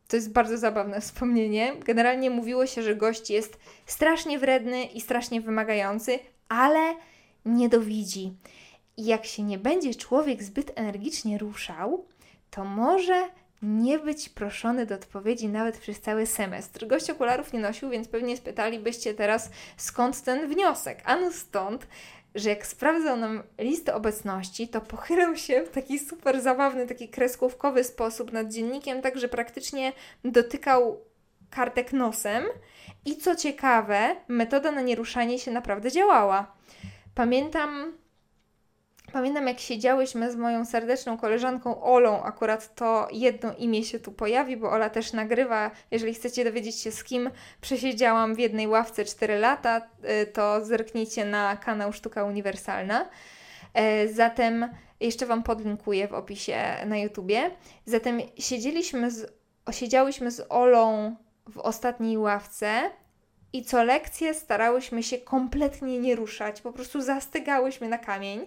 to 0.08 0.16
jest 0.16 0.32
bardzo 0.32 0.58
zabawne 0.58 1.02
wspomnienie. 1.06 1.74
Generalnie 1.86 2.30
mówiło 2.30 2.66
się, 2.66 2.82
że 2.82 2.96
gość 2.96 3.30
jest 3.30 3.60
strasznie 3.86 4.40
wredny 4.40 4.84
i 4.84 5.02
strasznie 5.02 5.42
wymagający, 5.42 6.20
ale 6.50 6.96
nie 7.46 7.70
dowidzi. 7.70 8.34
I 8.98 9.06
jak 9.06 9.26
się 9.26 9.44
nie 9.44 9.58
będzie 9.58 9.96
człowiek 9.96 10.44
zbyt 10.44 10.72
energicznie 10.76 11.38
ruszał, 11.38 12.06
to 12.50 12.66
może 12.66 13.30
nie 13.62 14.00
być 14.00 14.30
proszony 14.30 14.86
do 14.86 14.96
odpowiedzi 14.96 15.48
nawet 15.48 15.78
przez 15.78 16.02
cały 16.02 16.26
semestr. 16.26 16.88
Gość 16.88 17.10
okularów 17.10 17.54
nie 17.54 17.60
nosił, 17.60 17.90
więc 17.90 18.08
pewnie 18.08 18.38
spytalibyście 18.38 19.14
teraz, 19.14 19.50
skąd 19.78 20.22
ten 20.22 20.48
wniosek. 20.48 21.02
Ano 21.06 21.32
stąd, 21.32 21.88
że 22.36 22.50
jak 22.50 22.68
sprawdzał 22.68 23.18
nam 23.18 23.44
listę 23.60 23.96
obecności, 23.96 24.68
to 24.68 24.82
pochylał 24.82 25.36
się 25.36 25.64
w 25.64 25.70
taki 25.70 26.00
super 26.00 26.42
zabawny, 26.42 26.88
taki 26.88 27.10
kreskówkowy 27.10 27.84
sposób 27.84 28.32
nad 28.32 28.52
dziennikiem, 28.52 29.02
tak 29.02 29.20
że 29.20 29.28
praktycznie 29.28 29.94
dotykał 30.24 31.00
kartek 31.50 31.94
nosem. 31.94 32.46
I 33.06 33.18
co 33.18 33.36
ciekawe, 33.36 34.16
metoda 34.28 34.72
na 34.72 34.82
nieruszanie 34.82 35.40
się 35.40 35.52
naprawdę 35.52 35.92
działała. 35.92 36.56
Pamiętam 37.16 37.94
Pamiętam, 39.16 39.48
jak 39.48 39.60
siedziałyśmy 39.60 40.32
z 40.32 40.36
moją 40.36 40.66
serdeczną 40.66 41.18
koleżanką 41.18 41.84
Olą, 41.84 42.24
akurat 42.24 42.76
to 42.76 43.08
jedno 43.12 43.54
imię 43.54 43.84
się 43.84 44.00
tu 44.00 44.12
pojawi, 44.12 44.58
bo 44.58 44.72
Ola 44.72 44.90
też 44.90 45.14
nagrywa. 45.14 45.72
Jeżeli 45.92 46.14
chcecie 46.14 46.44
dowiedzieć 46.44 46.76
się, 46.76 46.92
z 46.92 47.04
kim 47.04 47.30
przesiedziałam 47.62 48.36
w 48.36 48.40
jednej 48.40 48.68
ławce 48.68 49.06
4 49.06 49.38
lata, 49.38 49.82
y, 50.22 50.28
to 50.28 50.66
zerknijcie 50.66 51.26
na 51.26 51.58
kanał 51.58 51.94
Sztuka 51.94 52.24
Uniwersalna. 52.24 53.10
E, 53.74 54.08
zatem 54.08 54.70
jeszcze 55.00 55.26
Wam 55.26 55.44
podlinkuję 55.44 56.08
w 56.08 56.14
opisie 56.14 56.58
na 56.86 56.98
YouTubie. 56.98 57.52
Zatem 57.86 58.22
siedzieliśmy 58.38 59.12
z, 59.12 59.34
siedziałyśmy 59.72 60.32
z 60.32 60.46
Olą 60.50 61.16
w 61.50 61.58
ostatniej 61.58 62.18
ławce 62.18 62.92
i 63.54 63.64
co 63.64 63.84
lekcję 63.84 64.34
starałyśmy 64.34 65.04
się 65.04 65.18
kompletnie 65.18 66.00
nie 66.00 66.16
ruszać, 66.16 66.62
po 66.62 66.72
prostu 66.72 67.02
zastygałyśmy 67.02 67.90
na 67.90 67.98
kamień. 67.98 68.46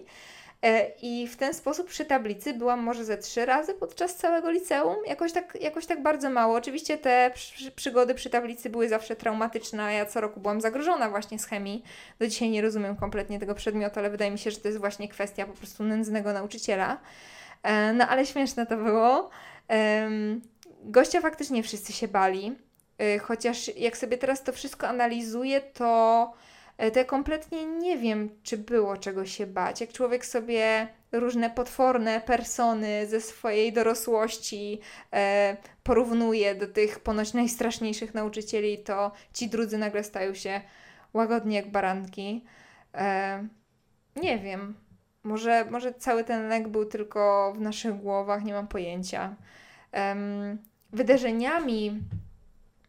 E, 0.63 0.91
I 1.01 1.27
w 1.27 1.37
ten 1.37 1.53
sposób 1.53 1.87
przy 1.87 2.05
tablicy 2.05 2.53
byłam 2.53 2.79
może 2.79 3.05
ze 3.05 3.17
trzy 3.17 3.45
razy 3.45 3.73
podczas 3.73 4.15
całego 4.15 4.51
liceum, 4.51 4.97
jakoś 5.07 5.31
tak, 5.31 5.57
jakoś 5.61 5.85
tak 5.85 6.03
bardzo 6.03 6.29
mało. 6.29 6.55
Oczywiście 6.55 6.97
te 6.97 7.31
przy, 7.33 7.71
przygody 7.71 8.15
przy 8.15 8.29
tablicy 8.29 8.69
były 8.69 8.89
zawsze 8.89 9.15
traumatyczne, 9.15 9.83
a 9.83 9.91
ja 9.91 10.05
co 10.05 10.21
roku 10.21 10.39
byłam 10.39 10.61
zagrożona 10.61 11.09
właśnie 11.09 11.39
z 11.39 11.45
chemii. 11.45 11.83
Do 12.19 12.27
dzisiaj 12.27 12.49
nie 12.49 12.61
rozumiem 12.61 12.95
kompletnie 12.95 13.39
tego 13.39 13.55
przedmiotu, 13.55 13.99
ale 13.99 14.09
wydaje 14.09 14.31
mi 14.31 14.39
się, 14.39 14.51
że 14.51 14.57
to 14.57 14.67
jest 14.67 14.79
właśnie 14.79 15.09
kwestia 15.09 15.45
po 15.45 15.53
prostu 15.53 15.83
nędznego 15.83 16.33
nauczyciela. 16.33 16.97
E, 17.63 17.93
no 17.93 18.07
ale 18.07 18.25
śmieszne 18.25 18.65
to 18.65 18.77
było. 18.77 19.29
Gościa 20.83 21.21
faktycznie 21.21 21.63
wszyscy 21.63 21.93
się 21.93 22.07
bali. 22.07 22.55
Y, 23.01 23.19
chociaż 23.19 23.77
jak 23.77 23.97
sobie 23.97 24.17
teraz 24.17 24.43
to 24.43 24.53
wszystko 24.53 24.87
analizuję, 24.87 25.61
to, 25.61 26.33
to 26.93 26.99
ja 26.99 27.05
kompletnie 27.05 27.65
nie 27.65 27.97
wiem, 27.97 28.29
czy 28.43 28.57
było 28.57 28.97
czego 28.97 29.25
się 29.25 29.47
bać. 29.47 29.81
Jak 29.81 29.93
człowiek 29.93 30.25
sobie 30.25 30.87
różne 31.11 31.49
potworne 31.49 32.21
persony 32.21 33.07
ze 33.07 33.21
swojej 33.21 33.73
dorosłości 33.73 34.79
e, 35.13 35.57
porównuje 35.83 36.55
do 36.55 36.67
tych 36.67 36.99
ponoć 36.99 37.33
najstraszniejszych 37.33 38.13
nauczycieli, 38.13 38.77
to 38.77 39.11
ci 39.33 39.49
drudzy 39.49 39.77
nagle 39.77 40.03
stają 40.03 40.33
się 40.33 40.61
łagodni 41.13 41.55
jak 41.55 41.71
baranki. 41.71 42.45
E, 42.93 43.47
nie 44.15 44.39
wiem. 44.39 44.75
Może, 45.23 45.65
może 45.71 45.93
cały 45.93 46.23
ten 46.23 46.47
lęk 46.47 46.67
był 46.67 46.85
tylko 46.85 47.53
w 47.55 47.61
naszych 47.61 47.97
głowach, 47.97 48.43
nie 48.43 48.53
mam 48.53 48.67
pojęcia. 48.67 49.35
Wydarzeniami, 50.93 52.01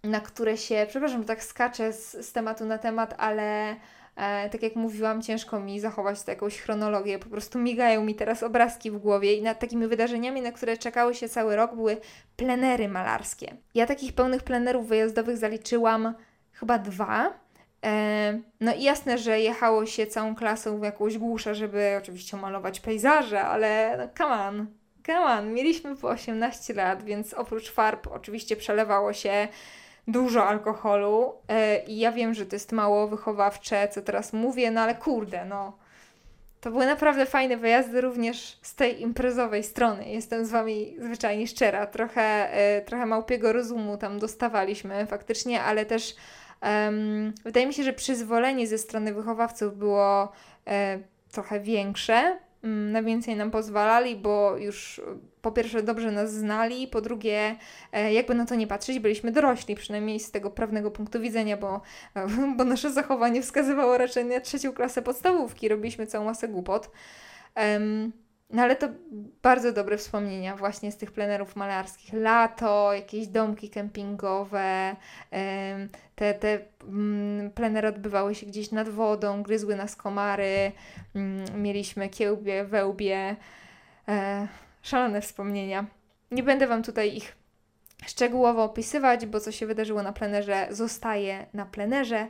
na 0.04 0.20
które 0.20 0.56
się, 0.56 0.86
przepraszam, 0.88 1.20
że 1.20 1.26
tak 1.26 1.44
skaczę 1.44 1.92
z, 1.92 2.26
z 2.26 2.32
tematu 2.32 2.64
na 2.64 2.78
temat, 2.78 3.14
ale 3.18 3.76
e, 4.16 4.50
tak 4.50 4.62
jak 4.62 4.76
mówiłam, 4.76 5.22
ciężko 5.22 5.60
mi 5.60 5.80
zachować 5.80 6.22
tę 6.22 6.32
jakąś 6.32 6.60
chronologię. 6.60 7.18
Po 7.18 7.28
prostu 7.28 7.58
migają 7.58 8.04
mi 8.04 8.14
teraz 8.14 8.42
obrazki 8.42 8.90
w 8.90 8.98
głowie 8.98 9.34
i 9.34 9.42
nad 9.42 9.58
takimi 9.58 9.86
wydarzeniami, 9.86 10.40
na 10.42 10.52
które 10.52 10.76
czekały 10.76 11.14
się 11.14 11.28
cały 11.28 11.56
rok, 11.56 11.74
były 11.74 11.96
plenery 12.36 12.88
malarskie. 12.88 13.56
Ja 13.74 13.86
takich 13.86 14.12
pełnych 14.12 14.42
plenerów 14.42 14.88
wyjazdowych 14.88 15.36
zaliczyłam 15.36 16.14
chyba 16.52 16.78
dwa. 16.78 17.32
E, 17.84 18.40
no 18.60 18.74
i 18.74 18.82
jasne, 18.82 19.18
że 19.18 19.40
jechało 19.40 19.86
się 19.86 20.06
całą 20.06 20.34
klasą 20.34 20.80
w 20.80 20.84
jakąś 20.84 21.18
głuszę, 21.18 21.54
żeby 21.54 21.94
oczywiście 21.98 22.36
malować 22.36 22.80
pejzaże, 22.80 23.42
ale 23.42 23.96
no 23.98 24.08
come 24.18 24.34
on, 24.34 24.66
come 25.06 25.20
on, 25.20 25.52
mieliśmy 25.52 25.96
po 25.96 26.08
18 26.08 26.74
lat, 26.74 27.02
więc 27.02 27.34
oprócz 27.34 27.70
farb 27.70 28.06
oczywiście 28.06 28.56
przelewało 28.56 29.12
się 29.12 29.48
dużo 30.12 30.46
alkoholu 30.46 31.34
e, 31.48 31.84
i 31.84 31.98
ja 31.98 32.12
wiem, 32.12 32.34
że 32.34 32.46
to 32.46 32.56
jest 32.56 32.72
mało 32.72 33.08
wychowawcze, 33.08 33.88
co 33.88 34.02
teraz 34.02 34.32
mówię, 34.32 34.70
no 34.70 34.80
ale 34.80 34.94
kurde, 34.94 35.44
no 35.44 35.72
to 36.60 36.70
były 36.70 36.86
naprawdę 36.86 37.26
fajne 37.26 37.56
wyjazdy 37.56 38.00
również 38.00 38.58
z 38.62 38.74
tej 38.74 39.02
imprezowej 39.02 39.64
strony. 39.64 40.08
Jestem 40.08 40.44
z 40.44 40.50
Wami 40.50 40.96
zwyczajnie 40.98 41.46
szczera. 41.46 41.86
Trochę, 41.86 42.52
e, 42.52 42.80
trochę 42.82 43.06
małpiego 43.06 43.52
rozumu 43.52 43.96
tam 43.96 44.18
dostawaliśmy 44.18 45.06
faktycznie, 45.06 45.62
ale 45.62 45.86
też 45.86 46.14
um, 46.62 47.34
wydaje 47.44 47.66
mi 47.66 47.74
się, 47.74 47.82
że 47.82 47.92
przyzwolenie 47.92 48.66
ze 48.66 48.78
strony 48.78 49.14
wychowawców 49.14 49.76
było 49.76 50.32
e, 50.66 50.98
trochę 51.32 51.60
większe. 51.60 52.38
Mm, 52.64 52.92
na 52.92 53.02
więcej 53.02 53.36
nam 53.36 53.50
pozwalali, 53.50 54.16
bo 54.16 54.56
już 54.56 55.00
po 55.42 55.52
pierwsze 55.52 55.82
dobrze 55.82 56.10
nas 56.10 56.32
znali, 56.32 56.88
po 56.88 57.00
drugie, 57.00 57.56
e, 57.92 58.12
jakby 58.12 58.34
na 58.34 58.46
to 58.46 58.54
nie 58.54 58.66
patrzeć, 58.66 58.98
byliśmy 58.98 59.32
dorośli, 59.32 59.74
przynajmniej 59.74 60.20
z 60.20 60.30
tego 60.30 60.50
prawnego 60.50 60.90
punktu 60.90 61.20
widzenia, 61.20 61.56
bo, 61.56 61.80
bo 62.56 62.64
nasze 62.64 62.92
zachowanie 62.92 63.42
wskazywało 63.42 63.98
raczej 63.98 64.24
na 64.24 64.40
trzecią 64.40 64.72
klasę 64.72 65.02
podstawówki, 65.02 65.68
robiliśmy 65.68 66.06
całą 66.06 66.24
masę 66.24 66.48
głupot. 66.48 66.90
No 68.52 68.62
ale 68.62 68.76
to 68.76 68.88
bardzo 69.42 69.72
dobre 69.72 69.98
wspomnienia 69.98 70.56
właśnie 70.56 70.92
z 70.92 70.96
tych 70.96 71.12
plenerów 71.12 71.56
malarskich. 71.56 72.12
Lato, 72.12 72.92
jakieś 72.92 73.26
domki 73.26 73.70
kempingowe, 73.70 74.96
te, 76.14 76.34
te 76.34 76.58
mm, 76.88 77.50
plenery 77.50 77.88
odbywały 77.88 78.34
się 78.34 78.46
gdzieś 78.46 78.70
nad 78.70 78.88
wodą, 78.88 79.42
gryzły 79.42 79.76
nas 79.76 79.96
komary, 79.96 80.72
mm, 81.14 81.62
mieliśmy 81.62 82.08
kiełbie, 82.08 82.64
wełbie. 82.64 83.36
Szalone 84.82 85.20
wspomnienia. 85.20 85.86
Nie 86.30 86.42
będę 86.42 86.66
Wam 86.66 86.82
tutaj 86.82 87.16
ich 87.16 87.36
szczegółowo 88.06 88.64
opisywać, 88.64 89.26
bo 89.26 89.40
co 89.40 89.52
się 89.52 89.66
wydarzyło 89.66 90.02
na 90.02 90.12
plenerze 90.12 90.68
zostaje 90.70 91.46
na 91.54 91.66
plenerze. 91.66 92.28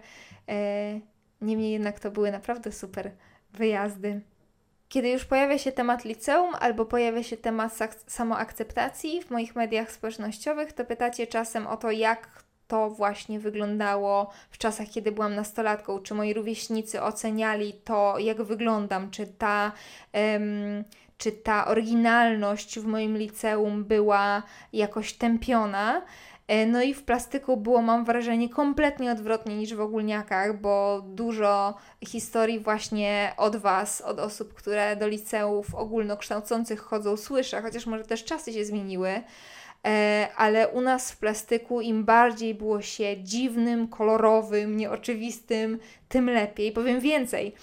E, 0.49 1.01
niemniej 1.41 1.73
jednak 1.73 2.01
to 2.01 2.11
były 2.11 2.31
naprawdę 2.31 2.73
super 2.73 3.11
wyjazdy. 3.53 4.21
Kiedy 4.89 5.09
już 5.09 5.25
pojawia 5.25 5.59
się 5.59 5.73
temat 5.73 6.05
liceum 6.05 6.55
albo 6.61 6.87
pojawia 6.87 7.23
się 7.23 7.37
temat 7.37 7.79
samoakceptacji 8.07 9.23
w 9.23 9.31
moich 9.31 9.57
mediach 9.57 9.93
społecznościowych, 9.93 10.73
to 10.73 10.85
pytacie 10.85 11.27
czasem 11.27 11.67
o 11.67 11.77
to, 11.77 11.91
jak 11.91 12.43
to 12.69 12.91
właśnie 12.91 13.41
wyglądało 13.41 14.31
w 14.51 14.59
czasach, 14.59 14.89
kiedy 14.89 15.13
byłam 15.13 15.35
nastolatką, 15.35 15.99
czy 15.99 16.15
moi 16.15 16.35
rówieśnicy 16.35 17.03
oceniali 17.03 17.73
to, 17.73 18.19
jak 18.19 18.43
wyglądam, 18.43 19.11
czy 19.11 19.27
ta, 19.27 19.73
um, 20.13 20.85
czy 21.21 21.33
ta 21.33 21.67
oryginalność 21.67 22.79
w 22.79 22.87
moim 22.87 23.17
liceum 23.17 23.85
była 23.85 24.43
jakoś 24.73 25.13
tępiona. 25.13 26.03
E, 26.49 26.67
no 26.67 26.83
i 26.83 26.95
w 26.95 27.03
plastyku 27.03 27.57
było, 27.57 27.83
mam 27.83 28.05
wrażenie, 28.05 28.49
kompletnie 28.49 29.13
odwrotnie 29.13 29.57
niż 29.57 29.75
w 29.75 29.81
ogólniakach, 29.81 30.61
bo 30.61 31.03
dużo 31.07 31.75
historii 32.07 32.61
właśnie 32.61 33.33
od 33.37 33.57
Was, 33.57 34.01
od 34.01 34.19
osób, 34.19 34.55
które 34.55 34.97
do 34.97 35.09
liceów 35.09 35.75
ogólnokształcących 35.75 36.81
chodzą, 36.81 37.17
słyszę, 37.17 37.63
chociaż 37.63 37.87
może 37.87 38.05
też 38.05 38.25
czasy 38.25 38.53
się 38.53 38.65
zmieniły. 38.65 39.23
E, 39.87 40.29
ale 40.37 40.69
u 40.69 40.81
nas 40.81 41.13
w 41.13 41.17
plastyku 41.17 41.81
im 41.81 42.05
bardziej 42.05 42.55
było 42.55 42.83
się 42.83 43.23
dziwnym, 43.23 43.89
kolorowym, 43.89 44.77
nieoczywistym, 44.77 45.79
tym 46.09 46.31
lepiej. 46.31 46.73
Powiem 46.73 47.01
więcej. 47.01 47.55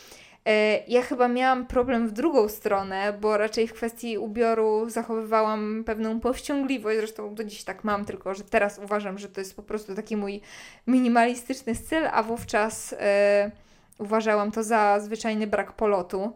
E, 0.47 0.83
ja 0.87 1.01
chyba 1.01 1.27
miałam 1.27 1.65
problem 1.65 2.07
w 2.07 2.11
drugą 2.11 2.49
stronę, 2.49 3.13
bo 3.21 3.37
raczej 3.37 3.67
w 3.67 3.73
kwestii 3.73 4.17
ubioru 4.17 4.89
zachowywałam 4.89 5.83
pewną 5.85 6.19
powściągliwość, 6.19 6.97
zresztą 6.97 7.35
do 7.35 7.43
dziś 7.43 7.63
tak 7.63 7.83
mam, 7.83 8.05
tylko 8.05 8.33
że 8.33 8.43
teraz 8.43 8.79
uważam, 8.79 9.17
że 9.17 9.29
to 9.29 9.41
jest 9.41 9.55
po 9.55 9.63
prostu 9.63 9.95
taki 9.95 10.17
mój 10.17 10.41
minimalistyczny 10.87 11.75
styl, 11.75 12.07
a 12.11 12.23
wówczas 12.23 12.95
e, 12.99 13.51
uważałam 13.97 14.51
to 14.51 14.63
za 14.63 14.99
zwyczajny 14.99 15.47
brak 15.47 15.73
polotu. 15.73 16.33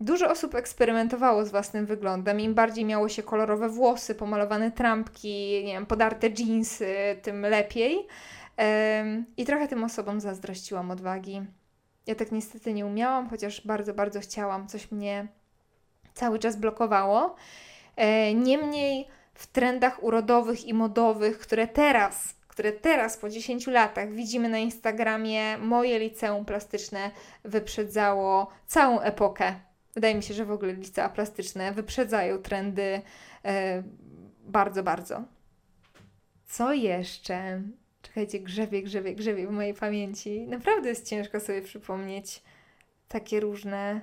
Dużo 0.00 0.30
osób 0.30 0.54
eksperymentowało 0.54 1.44
z 1.44 1.50
własnym 1.50 1.86
wyglądem. 1.86 2.40
Im 2.40 2.54
bardziej 2.54 2.84
miało 2.84 3.08
się 3.08 3.22
kolorowe 3.22 3.68
włosy, 3.68 4.14
pomalowane 4.14 4.70
trampki, 4.70 5.62
nie 5.64 5.72
wiem, 5.72 5.86
podarte 5.86 6.28
jeansy, 6.38 6.94
tym 7.22 7.42
lepiej. 7.42 8.06
I 9.36 9.44
trochę 9.44 9.68
tym 9.68 9.84
osobom 9.84 10.20
zazdrościłam 10.20 10.90
odwagi. 10.90 11.42
Ja 12.06 12.14
tak 12.14 12.32
niestety 12.32 12.72
nie 12.72 12.86
umiałam, 12.86 13.28
chociaż 13.28 13.66
bardzo, 13.66 13.94
bardzo 13.94 14.20
chciałam. 14.20 14.68
Coś 14.68 14.90
mnie 14.90 15.28
cały 16.14 16.38
czas 16.38 16.56
blokowało. 16.56 17.36
E, 17.96 18.34
niemniej 18.34 19.08
w 19.34 19.46
trendach 19.46 20.02
urodowych 20.02 20.64
i 20.64 20.74
modowych, 20.74 21.38
które 21.38 21.66
teraz, 21.66 22.34
które 22.48 22.72
teraz 22.72 23.16
po 23.16 23.30
10 23.30 23.66
latach 23.66 24.12
widzimy 24.12 24.48
na 24.48 24.58
Instagramie, 24.58 25.58
moje 25.58 25.98
liceum 25.98 26.44
plastyczne 26.44 27.10
wyprzedzało 27.44 28.50
całą 28.66 29.00
epokę. 29.00 29.54
Wydaje 29.94 30.14
mi 30.14 30.22
się, 30.22 30.34
że 30.34 30.44
w 30.44 30.50
ogóle 30.50 30.72
licea 30.72 31.08
plastyczne 31.08 31.72
wyprzedzają 31.72 32.38
trendy 32.38 33.02
e, 33.44 33.82
bardzo, 34.44 34.82
bardzo. 34.82 35.22
Co 36.46 36.72
jeszcze? 36.72 37.62
Czekajcie, 38.12 38.40
grzebie, 38.40 38.82
grzebie, 38.82 39.14
grzebie 39.14 39.46
w 39.46 39.50
mojej 39.50 39.74
pamięci. 39.74 40.46
Naprawdę 40.46 40.88
jest 40.88 41.08
ciężko 41.08 41.40
sobie 41.40 41.62
przypomnieć 41.62 42.42
takie 43.08 43.40
różne 43.40 44.00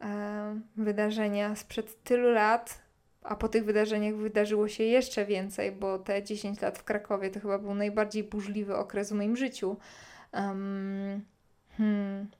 e, 0.00 0.60
wydarzenia 0.76 1.56
sprzed 1.56 2.02
tylu 2.02 2.30
lat, 2.30 2.82
a 3.22 3.36
po 3.36 3.48
tych 3.48 3.64
wydarzeniach 3.64 4.14
wydarzyło 4.14 4.68
się 4.68 4.84
jeszcze 4.84 5.26
więcej, 5.26 5.72
bo 5.72 5.98
te 5.98 6.22
10 6.22 6.60
lat 6.60 6.78
w 6.78 6.84
Krakowie 6.84 7.30
to 7.30 7.40
chyba 7.40 7.58
był 7.58 7.74
najbardziej 7.74 8.24
burzliwy 8.24 8.76
okres 8.76 9.10
w 9.10 9.14
moim 9.14 9.36
życiu. 9.36 9.76
Um, 10.32 11.24
hmm. 11.76 12.30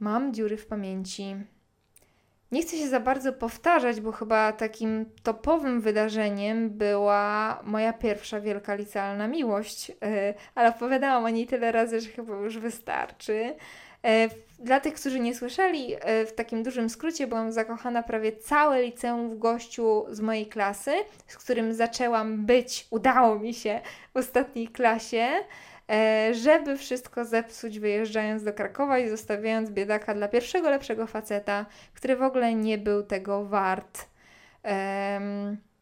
Mam 0.00 0.34
dziury 0.34 0.56
w 0.56 0.66
pamięci. 0.66 1.36
Nie 2.52 2.62
chcę 2.62 2.76
się 2.76 2.88
za 2.88 3.00
bardzo 3.00 3.32
powtarzać, 3.32 4.00
bo 4.00 4.12
chyba 4.12 4.52
takim 4.52 5.06
topowym 5.22 5.80
wydarzeniem 5.80 6.70
była 6.70 7.60
moja 7.64 7.92
pierwsza 7.92 8.40
wielka 8.40 8.74
licealna 8.74 9.28
miłość, 9.28 9.92
e, 10.02 10.34
ale 10.54 10.68
opowiadałam 10.68 11.24
o 11.24 11.28
niej 11.28 11.46
tyle 11.46 11.72
razy, 11.72 12.00
że 12.00 12.08
chyba 12.08 12.34
już 12.34 12.58
wystarczy. 12.58 13.54
E, 14.04 14.28
dla 14.58 14.80
tych, 14.80 14.94
którzy 14.94 15.20
nie 15.20 15.34
słyszeli, 15.34 15.94
e, 16.00 16.26
w 16.26 16.34
takim 16.34 16.62
dużym 16.62 16.90
skrócie 16.90 17.26
byłam 17.26 17.52
zakochana 17.52 18.02
prawie 18.02 18.32
całe 18.32 18.82
liceum 18.82 19.30
w 19.30 19.38
gościu 19.38 20.04
z 20.10 20.20
mojej 20.20 20.46
klasy, 20.46 20.92
z 21.26 21.36
którym 21.36 21.74
zaczęłam 21.74 22.46
być, 22.46 22.86
udało 22.90 23.38
mi 23.38 23.54
się 23.54 23.80
w 24.14 24.16
ostatniej 24.16 24.68
klasie. 24.68 25.28
E, 25.92 26.34
żeby 26.34 26.76
wszystko 26.76 27.24
zepsuć, 27.24 27.78
wyjeżdżając 27.78 28.42
do 28.42 28.52
Krakowa 28.52 28.98
i 28.98 29.08
zostawiając 29.08 29.70
biedaka 29.70 30.14
dla 30.14 30.28
pierwszego 30.28 30.70
lepszego 30.70 31.06
faceta, 31.06 31.66
który 31.94 32.16
w 32.16 32.22
ogóle 32.22 32.54
nie 32.54 32.78
był 32.78 33.02
tego 33.02 33.44
wart. 33.44 34.12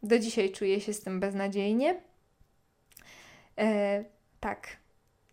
Do 0.03 0.19
dzisiaj 0.19 0.53
czuję 0.53 0.81
się 0.81 0.93
z 0.93 1.01
tym 1.01 1.21
beznadziejnie. 1.21 2.01
E, 3.59 4.05
tak, 4.41 4.69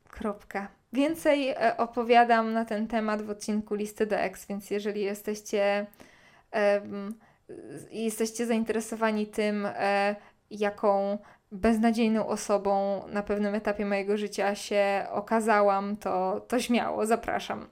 kropka. 0.10 0.68
Więcej 0.94 1.50
e, 1.50 1.78
opowiadam 1.78 2.54
na 2.54 2.66
ten 2.66 2.88
temat 2.88 3.22
w 3.22 3.30
odcinku 3.30 3.76
Listy 3.76 4.06
do 4.06 4.16
X, 4.16 4.46
więc 4.46 4.70
jeżeli 4.70 5.02
jesteście, 5.02 5.86
jesteście 7.92 8.46
zainteresowani 8.46 9.28
tym, 9.28 9.68
jaką 10.52 11.18
beznadziejną 11.52 12.28
osobą 12.28 13.02
na 13.08 13.24
pewnym 13.24 13.56
etapie 13.56 13.86
mojego 13.86 14.18
życia 14.18 14.56
się 14.56 15.06
okazałam, 15.12 15.98
to, 15.98 16.42
to 16.48 16.60
śmiało 16.60 17.06
zapraszam. 17.06 17.68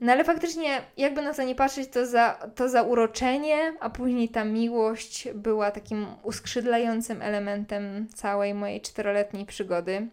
No 0.00 0.12
ale 0.12 0.24
faktycznie, 0.24 0.80
jakby 0.96 1.22
na 1.22 1.34
to 1.34 1.42
nie 1.42 1.54
patrzeć, 1.54 1.88
to 1.88 2.06
za, 2.06 2.38
to 2.54 2.68
zauroczenie, 2.68 3.74
a 3.80 3.90
później 3.90 4.28
ta 4.28 4.44
miłość 4.44 5.28
była 5.34 5.70
takim 5.70 6.06
uskrzydlającym 6.22 7.22
elementem 7.22 8.06
całej 8.14 8.54
mojej 8.54 8.80
czteroletniej 8.80 9.46
przygody. 9.46 10.08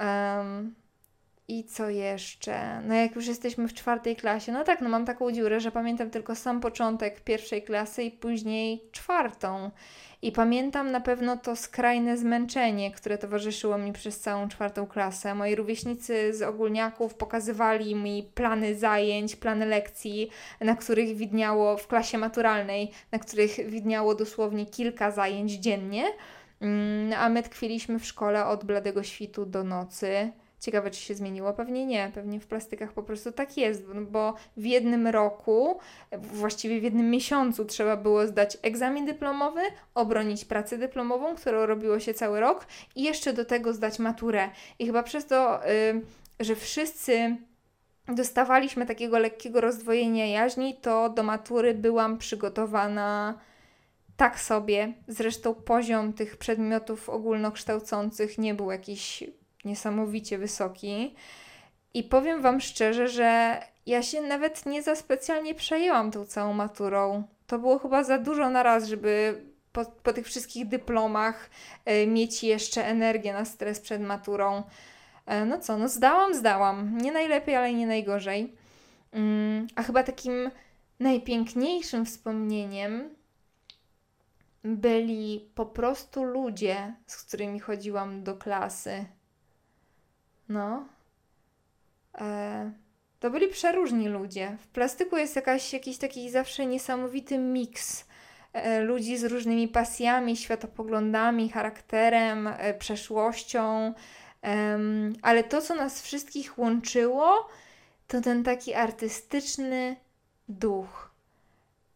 Um, 0.00 0.74
I 1.48 1.64
co 1.64 1.88
jeszcze? 1.88 2.82
No 2.82 2.94
jak 2.94 3.16
już 3.16 3.26
jesteśmy 3.26 3.68
w 3.68 3.74
czwartej 3.74 4.16
klasie, 4.16 4.52
no 4.52 4.64
tak, 4.64 4.80
no 4.80 4.88
mam 4.88 5.04
taką 5.04 5.32
dziurę, 5.32 5.60
że 5.60 5.70
pamiętam 5.70 6.10
tylko 6.10 6.34
sam 6.34 6.60
początek 6.60 7.20
pierwszej 7.20 7.62
klasy 7.62 8.02
i 8.02 8.10
później 8.10 8.82
czwartą. 8.92 9.70
I 10.22 10.32
pamiętam 10.32 10.90
na 10.90 11.00
pewno 11.00 11.36
to 11.36 11.56
skrajne 11.56 12.16
zmęczenie, 12.16 12.90
które 12.90 13.18
towarzyszyło 13.18 13.78
mi 13.78 13.92
przez 13.92 14.20
całą 14.20 14.48
czwartą 14.48 14.86
klasę. 14.86 15.34
Moi 15.34 15.54
rówieśnicy 15.54 16.34
z 16.34 16.42
ogólniaków 16.42 17.14
pokazywali 17.14 17.94
mi 17.94 18.30
plany 18.34 18.74
zajęć, 18.74 19.36
plany 19.36 19.66
lekcji, 19.66 20.30
na 20.60 20.76
których 20.76 21.16
widniało 21.16 21.76
w 21.76 21.86
klasie 21.86 22.18
maturalnej, 22.18 22.90
na 23.12 23.18
których 23.18 23.70
widniało 23.70 24.14
dosłownie 24.14 24.66
kilka 24.66 25.10
zajęć 25.10 25.52
dziennie. 25.52 26.04
Mm, 26.60 27.12
a 27.18 27.28
my 27.28 27.42
tkwiliśmy 27.42 27.98
w 27.98 28.06
szkole 28.06 28.46
od 28.46 28.64
bladego 28.64 29.02
świtu 29.02 29.46
do 29.46 29.64
nocy. 29.64 30.32
Ciekawe, 30.66 30.90
czy 30.90 31.00
się 31.00 31.14
zmieniło? 31.14 31.52
Pewnie 31.52 31.86
nie. 31.86 32.10
Pewnie 32.14 32.40
w 32.40 32.46
plastykach 32.46 32.92
po 32.92 33.02
prostu 33.02 33.32
tak 33.32 33.56
jest, 33.56 33.86
bo 33.86 34.34
w 34.56 34.64
jednym 34.64 35.06
roku, 35.06 35.78
właściwie 36.12 36.80
w 36.80 36.82
jednym 36.82 37.10
miesiącu 37.10 37.64
trzeba 37.64 37.96
było 37.96 38.26
zdać 38.26 38.58
egzamin 38.62 39.06
dyplomowy, 39.06 39.60
obronić 39.94 40.44
pracę 40.44 40.78
dyplomową, 40.78 41.34
którą 41.36 41.66
robiło 41.66 42.00
się 42.00 42.14
cały 42.14 42.40
rok 42.40 42.66
i 42.96 43.02
jeszcze 43.02 43.32
do 43.32 43.44
tego 43.44 43.72
zdać 43.72 43.98
maturę. 43.98 44.50
I 44.78 44.86
chyba 44.86 45.02
przez 45.02 45.26
to, 45.26 45.60
yy, 45.94 46.02
że 46.40 46.56
wszyscy 46.56 47.36
dostawaliśmy 48.08 48.86
takiego 48.86 49.18
lekkiego 49.18 49.60
rozdwojenia 49.60 50.26
jaźni, 50.26 50.76
to 50.76 51.08
do 51.08 51.22
matury 51.22 51.74
byłam 51.74 52.18
przygotowana 52.18 53.38
tak 54.16 54.40
sobie. 54.40 54.92
Zresztą 55.08 55.54
poziom 55.54 56.12
tych 56.12 56.36
przedmiotów 56.36 57.08
ogólnokształcących 57.08 58.38
nie 58.38 58.54
był 58.54 58.70
jakiś 58.70 59.24
niesamowicie 59.66 60.38
wysoki. 60.38 61.14
I 61.94 62.02
powiem 62.02 62.42
Wam 62.42 62.60
szczerze, 62.60 63.08
że 63.08 63.60
ja 63.86 64.02
się 64.02 64.22
nawet 64.22 64.66
nie 64.66 64.82
za 64.82 64.96
specjalnie 64.96 65.54
przejęłam 65.54 66.10
tą 66.10 66.24
całą 66.24 66.52
maturą. 66.52 67.22
To 67.46 67.58
było 67.58 67.78
chyba 67.78 68.04
za 68.04 68.18
dużo 68.18 68.50
na 68.50 68.62
raz, 68.62 68.84
żeby 68.84 69.42
po, 69.72 69.84
po 69.84 70.12
tych 70.12 70.26
wszystkich 70.26 70.68
dyplomach 70.68 71.50
y, 71.90 72.06
mieć 72.06 72.44
jeszcze 72.44 72.86
energię 72.86 73.32
na 73.32 73.44
stres 73.44 73.80
przed 73.80 74.02
maturą. 74.02 74.62
E, 75.26 75.44
no 75.44 75.58
co, 75.58 75.78
no 75.78 75.88
zdałam, 75.88 76.34
zdałam. 76.34 76.98
Nie 76.98 77.12
najlepiej, 77.12 77.56
ale 77.56 77.74
nie 77.74 77.86
najgorzej. 77.86 78.54
Mm, 79.12 79.66
a 79.76 79.82
chyba 79.82 80.02
takim 80.02 80.50
najpiękniejszym 81.00 82.06
wspomnieniem 82.06 83.10
byli 84.64 85.50
po 85.54 85.66
prostu 85.66 86.24
ludzie, 86.24 86.94
z 87.06 87.24
którymi 87.24 87.60
chodziłam 87.60 88.24
do 88.24 88.36
klasy. 88.36 89.06
No. 90.48 90.86
E, 92.18 92.72
to 93.20 93.30
byli 93.30 93.48
przeróżni 93.48 94.08
ludzie. 94.08 94.56
W 94.60 94.66
plastyku 94.66 95.16
jest 95.16 95.36
jakaś, 95.36 95.72
jakiś 95.72 95.98
taki 95.98 96.30
zawsze 96.30 96.66
niesamowity 96.66 97.38
miks 97.38 98.04
e, 98.52 98.80
ludzi 98.80 99.16
z 99.18 99.24
różnymi 99.24 99.68
pasjami, 99.68 100.36
światopoglądami, 100.36 101.48
charakterem, 101.48 102.46
e, 102.46 102.74
przeszłością. 102.74 103.94
ale 105.22 105.44
to, 105.44 105.62
co 105.62 105.74
nas 105.74 106.02
wszystkich 106.02 106.58
łączyło, 106.58 107.48
to 108.08 108.20
ten 108.20 108.44
taki 108.44 108.74
artystyczny 108.74 109.96
duch, 110.48 111.10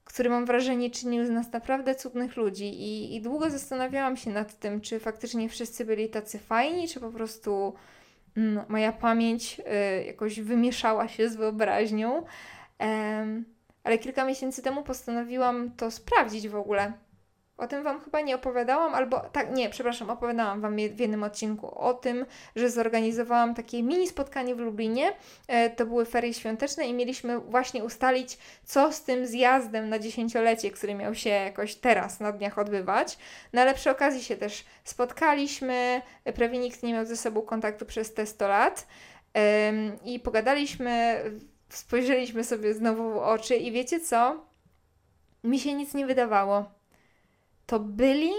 który 0.04 0.30
mam 0.30 0.46
wrażenie 0.46 0.90
czynił 0.90 1.26
z 1.26 1.30
nas 1.30 1.52
naprawdę 1.52 1.94
cudnych 1.94 2.36
ludzi. 2.36 2.64
I, 2.64 3.16
I 3.16 3.20
długo 3.20 3.50
zastanawiałam 3.50 4.16
się 4.16 4.30
nad 4.30 4.58
tym, 4.58 4.80
czy 4.80 5.00
faktycznie 5.00 5.48
wszyscy 5.48 5.84
byli 5.84 6.08
tacy 6.08 6.38
fajni, 6.38 6.88
czy 6.88 7.00
po 7.00 7.10
prostu 7.10 7.74
moja 8.68 8.92
pamięć 8.92 9.60
y, 9.60 10.04
jakoś 10.04 10.40
wymieszała 10.40 11.08
się 11.08 11.28
z 11.28 11.36
wyobraźnią. 11.36 12.24
ale 13.84 13.98
kilka 13.98 14.24
miesięcy 14.24 14.62
temu 14.62 14.82
postanowiłam 14.82 15.70
to 15.70 15.90
sprawdzić 15.90 16.48
w 16.48 16.56
ogóle. 16.56 16.92
O 17.60 17.66
tym 17.66 17.82
Wam 17.82 18.00
chyba 18.00 18.20
nie 18.20 18.34
opowiadałam, 18.34 18.94
albo 18.94 19.20
tak, 19.20 19.52
nie, 19.52 19.70
przepraszam, 19.70 20.10
opowiadałam 20.10 20.60
Wam 20.60 20.76
w 20.76 21.00
jednym 21.00 21.22
odcinku 21.22 21.78
o 21.78 21.94
tym, 21.94 22.26
że 22.56 22.70
zorganizowałam 22.70 23.54
takie 23.54 23.82
mini 23.82 24.08
spotkanie 24.08 24.54
w 24.54 24.58
Lublinie. 24.58 25.12
E, 25.48 25.70
to 25.70 25.86
były 25.86 26.04
ferie 26.04 26.34
świąteczne 26.34 26.86
i 26.86 26.94
mieliśmy 26.94 27.38
właśnie 27.38 27.84
ustalić, 27.84 28.38
co 28.64 28.92
z 28.92 29.02
tym 29.02 29.26
zjazdem 29.26 29.88
na 29.88 29.98
dziesięciolecie, 29.98 30.70
który 30.70 30.94
miał 30.94 31.14
się 31.14 31.30
jakoś 31.30 31.74
teraz 31.74 32.20
na 32.20 32.32
dniach 32.32 32.58
odbywać. 32.58 33.18
No 33.52 33.60
ale 33.60 33.74
przy 33.74 33.90
okazji 33.90 34.22
się 34.22 34.36
też 34.36 34.64
spotkaliśmy, 34.84 36.02
prawie 36.34 36.58
nikt 36.58 36.82
nie 36.82 36.92
miał 36.92 37.06
ze 37.06 37.16
sobą 37.16 37.42
kontaktu 37.42 37.86
przez 37.86 38.14
te 38.14 38.26
100 38.26 38.48
lat 38.48 38.86
i 40.04 40.20
pogadaliśmy, 40.20 41.22
spojrzeliśmy 41.68 42.44
sobie 42.44 42.74
znowu 42.74 43.10
w 43.10 43.16
oczy 43.16 43.56
i 43.56 43.72
wiecie 43.72 44.00
co? 44.00 44.44
Mi 45.44 45.60
się 45.60 45.74
nic 45.74 45.94
nie 45.94 46.06
wydawało 46.06 46.79
to 47.70 47.80
byli 47.80 48.32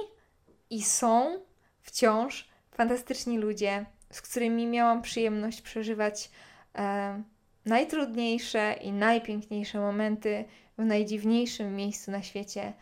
i 0.70 0.84
są 0.84 1.39
wciąż 1.82 2.50
fantastyczni 2.72 3.38
ludzie, 3.38 3.86
z 4.10 4.22
którymi 4.22 4.67
miałam 4.67 5.02
przyjemność 5.02 5.62
przeżywać 5.62 6.32
e, 6.76 7.24
najtrudniejsze 7.65 8.74
i 8.74 8.91
najpiękniejsze 8.91 9.80
momenty 9.80 10.46
w 10.78 10.86
najdziwniejszym 10.86 11.76
miejscu 11.76 12.12
na 12.12 12.24
świecie, 12.24 12.74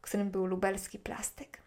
którym 0.00 0.30
był 0.30 0.46
lubelski 0.46 0.98
plastyk. 0.98 1.62